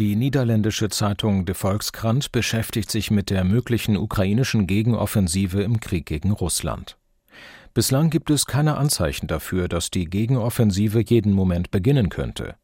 Die 0.00 0.16
niederländische 0.16 0.88
Zeitung 0.88 1.44
De 1.44 1.54
Volkskrant 1.54 2.32
beschäftigt 2.32 2.90
sich 2.90 3.12
mit 3.12 3.30
der 3.30 3.44
möglichen 3.44 3.96
ukrainischen 3.96 4.66
Gegenoffensive 4.66 5.62
im 5.62 5.78
Krieg 5.78 6.06
gegen 6.06 6.32
Russland. 6.32 6.98
Bislang 7.72 8.10
gibt 8.10 8.30
es 8.30 8.46
keine 8.46 8.78
Anzeichen 8.78 9.28
dafür, 9.28 9.68
dass 9.68 9.92
die 9.92 10.06
Gegenoffensive 10.06 11.04
jeden 11.06 11.34
Moment 11.34 11.70
beginnen 11.70 12.08
könnte. 12.08 12.56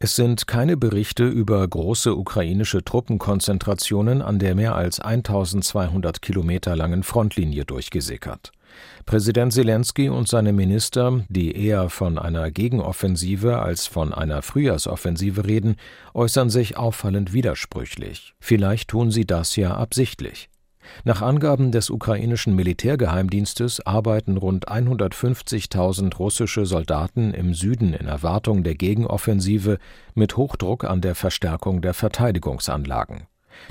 Es 0.00 0.16
sind 0.16 0.46
keine 0.46 0.76
Berichte 0.76 1.26
über 1.26 1.66
große 1.66 2.14
ukrainische 2.14 2.84
Truppenkonzentrationen 2.84 4.20
an 4.20 4.38
der 4.38 4.54
mehr 4.54 4.74
als 4.74 5.00
1200 5.00 6.20
Kilometer 6.20 6.76
langen 6.76 7.04
Frontlinie 7.04 7.64
durchgesickert. 7.64 8.52
Präsident 9.06 9.52
Zelensky 9.52 10.08
und 10.08 10.28
seine 10.28 10.52
Minister, 10.52 11.24
die 11.28 11.56
eher 11.56 11.88
von 11.88 12.18
einer 12.18 12.50
Gegenoffensive 12.50 13.58
als 13.58 13.86
von 13.86 14.12
einer 14.12 14.42
Frühjahrsoffensive 14.42 15.46
reden, 15.46 15.76
äußern 16.14 16.50
sich 16.50 16.76
auffallend 16.76 17.32
widersprüchlich. 17.32 18.34
Vielleicht 18.40 18.90
tun 18.90 19.10
sie 19.10 19.26
das 19.26 19.56
ja 19.56 19.76
absichtlich. 19.76 20.50
Nach 21.04 21.22
Angaben 21.22 21.72
des 21.72 21.90
ukrainischen 21.90 22.54
Militärgeheimdienstes 22.54 23.84
arbeiten 23.86 24.36
rund 24.36 24.68
150.000 24.68 26.16
russische 26.16 26.66
Soldaten 26.66 27.34
im 27.34 27.54
Süden 27.54 27.92
in 27.94 28.06
Erwartung 28.06 28.62
der 28.64 28.74
Gegenoffensive 28.74 29.78
mit 30.14 30.36
Hochdruck 30.36 30.84
an 30.84 31.00
der 31.00 31.14
Verstärkung 31.14 31.82
der 31.82 31.94
Verteidigungsanlagen. 31.94 33.26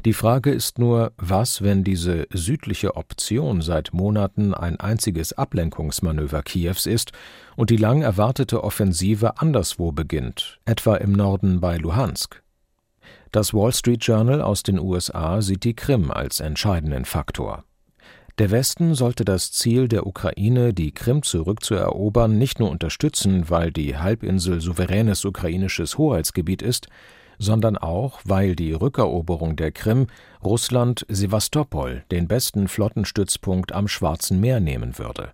Die 0.06 0.14
Frage 0.14 0.52
ist 0.52 0.80
nur, 0.80 1.12
was, 1.18 1.62
wenn 1.62 1.84
diese 1.84 2.28
südliche 2.32 2.96
Option 2.96 3.62
seit 3.62 3.94
Monaten 3.94 4.54
ein 4.54 4.80
einziges 4.80 5.34
Ablenkungsmanöver 5.34 6.44
Kiews 6.44 6.86
ist 6.86 7.12
und 7.56 7.70
die 7.70 7.78
lang 7.78 8.02
erwartete 8.02 8.64
Offensive 8.64 9.40
anderswo 9.40 9.92
beginnt, 9.92 10.60
etwa 10.66 10.96
im 10.96 11.12
Norden 11.12 11.60
bei 11.60 11.78
Luhansk? 11.78 12.42
Das 13.32 13.54
Wall 13.54 13.74
Street 13.74 14.04
Journal 14.04 14.42
aus 14.42 14.64
den 14.64 14.80
USA 14.80 15.42
sieht 15.42 15.64
die 15.64 15.76
Krim 15.76 16.12
als 16.12 16.40
entscheidenden 16.40 17.06
Faktor. 17.06 17.64
Der 18.40 18.52
Westen 18.52 18.94
sollte 18.94 19.26
das 19.26 19.52
Ziel 19.52 19.88
der 19.88 20.06
Ukraine, 20.06 20.72
die 20.72 20.92
Krim 20.92 21.24
zurückzuerobern, 21.24 22.38
nicht 22.38 22.60
nur 22.60 22.70
unterstützen, 22.70 23.50
weil 23.50 23.72
die 23.72 23.98
Halbinsel 23.98 24.62
souveränes 24.62 25.26
ukrainisches 25.26 25.98
Hoheitsgebiet 25.98 26.62
ist, 26.62 26.88
sondern 27.40 27.78
auch, 27.78 28.20
weil 28.24 28.56
die 28.56 28.74
Rückeroberung 28.74 29.56
der 29.56 29.72
Krim 29.72 30.08
Russland 30.44 31.06
Sewastopol, 31.10 32.04
den 32.12 32.28
besten 32.28 32.68
Flottenstützpunkt 32.68 33.72
am 33.72 33.88
Schwarzen 33.88 34.40
Meer, 34.40 34.60
nehmen 34.60 34.98
würde. 34.98 35.32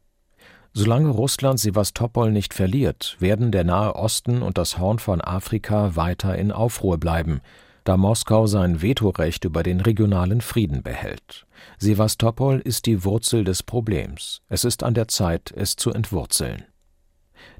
Solange 0.73 1.09
Russland 1.09 1.59
Sewastopol 1.59 2.31
nicht 2.31 2.53
verliert, 2.53 3.15
werden 3.19 3.51
der 3.51 3.63
Nahe 3.63 3.95
Osten 3.95 4.41
und 4.41 4.57
das 4.57 4.79
Horn 4.79 4.97
von 4.97 5.21
Afrika 5.21 5.95
weiter 5.95 6.35
in 6.35 6.51
Aufruhr 6.51 6.97
bleiben, 6.97 7.41
da 7.83 7.97
Moskau 7.97 8.47
sein 8.47 8.81
Vetorecht 8.81 9.45
über 9.45 9.61
den 9.61 9.81
regionalen 9.81 10.41
Frieden 10.41 10.83
behält. 10.83 11.45
Sewastopol 11.77 12.59
ist 12.59 12.85
die 12.85 13.03
Wurzel 13.03 13.43
des 13.43 13.61
Problems. 13.61 14.41
Es 14.49 14.63
ist 14.63 14.83
an 14.83 14.93
der 14.93 15.09
Zeit, 15.09 15.53
es 15.55 15.75
zu 15.75 15.91
entwurzeln. 15.91 16.63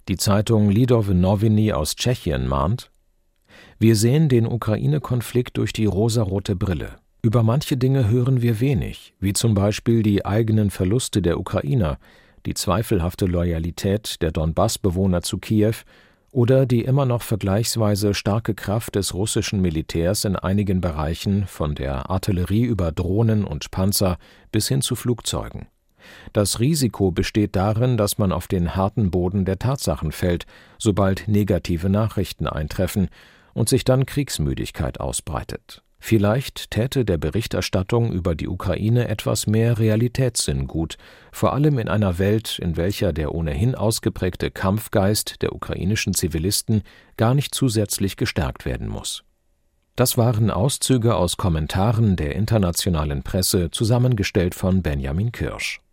Die 0.07 0.17
Zeitung 0.17 0.69
Lidove 0.69 1.13
Noviny 1.13 1.73
aus 1.73 1.95
Tschechien 1.95 2.47
mahnt, 2.47 2.89
wir 3.79 3.95
sehen 3.95 4.29
den 4.29 4.45
Ukraine-Konflikt 4.45 5.57
durch 5.57 5.73
die 5.73 5.85
rosarote 5.85 6.55
Brille. 6.55 6.95
Über 7.21 7.41
manche 7.41 7.77
Dinge 7.77 8.09
hören 8.09 8.41
wir 8.41 8.59
wenig, 8.59 9.13
wie 9.19 9.33
zum 9.33 9.53
Beispiel 9.53 10.03
die 10.03 10.25
eigenen 10.25 10.69
Verluste 10.69 11.21
der 11.21 11.39
Ukrainer, 11.39 11.97
die 12.45 12.53
zweifelhafte 12.53 13.25
Loyalität 13.25 14.21
der 14.21 14.31
Donbass-Bewohner 14.31 15.21
zu 15.21 15.37
Kiew 15.37 15.75
oder 16.31 16.65
die 16.65 16.83
immer 16.83 17.05
noch 17.05 17.21
vergleichsweise 17.21 18.13
starke 18.13 18.55
Kraft 18.55 18.95
des 18.95 19.13
russischen 19.13 19.61
Militärs 19.61 20.25
in 20.25 20.35
einigen 20.35 20.81
Bereichen 20.81 21.47
von 21.47 21.75
der 21.75 22.09
Artillerie 22.09 22.63
über 22.63 22.91
Drohnen 22.91 23.45
und 23.45 23.71
Panzer 23.71 24.17
bis 24.51 24.67
hin 24.67 24.81
zu 24.81 24.95
Flugzeugen. 24.95 25.67
Das 26.33 26.59
Risiko 26.59 27.11
besteht 27.11 27.55
darin, 27.55 27.95
dass 27.95 28.17
man 28.17 28.31
auf 28.31 28.47
den 28.47 28.75
harten 28.75 29.11
Boden 29.11 29.45
der 29.45 29.59
Tatsachen 29.59 30.11
fällt, 30.11 30.45
sobald 30.77 31.27
negative 31.27 31.87
Nachrichten 31.87 32.47
eintreffen 32.47 33.07
und 33.53 33.69
sich 33.69 33.83
dann 33.85 34.05
Kriegsmüdigkeit 34.05 34.99
ausbreitet. 34.99 35.83
Vielleicht 36.05 36.71
täte 36.71 37.05
der 37.05 37.17
Berichterstattung 37.17 38.11
über 38.11 38.35
die 38.35 38.49
Ukraine 38.49 39.07
etwas 39.07 39.47
mehr 39.47 39.79
Realitätssinn 39.79 40.67
gut, 40.67 40.97
vor 41.31 41.53
allem 41.53 41.79
in 41.79 41.87
einer 41.87 42.19
Welt, 42.19 42.59
in 42.59 42.75
welcher 42.75 43.13
der 43.13 43.33
ohnehin 43.33 43.73
ausgeprägte 43.73 44.51
Kampfgeist 44.51 45.41
der 45.41 45.55
ukrainischen 45.55 46.13
Zivilisten 46.13 46.83
gar 47.15 47.33
nicht 47.33 47.55
zusätzlich 47.55 48.17
gestärkt 48.17 48.65
werden 48.65 48.89
muss. 48.89 49.23
Das 49.95 50.17
waren 50.17 50.51
Auszüge 50.51 51.15
aus 51.15 51.37
Kommentaren 51.37 52.17
der 52.17 52.35
internationalen 52.35 53.23
Presse, 53.23 53.71
zusammengestellt 53.71 54.55
von 54.55 54.81
Benjamin 54.81 55.31
Kirsch 55.31 55.79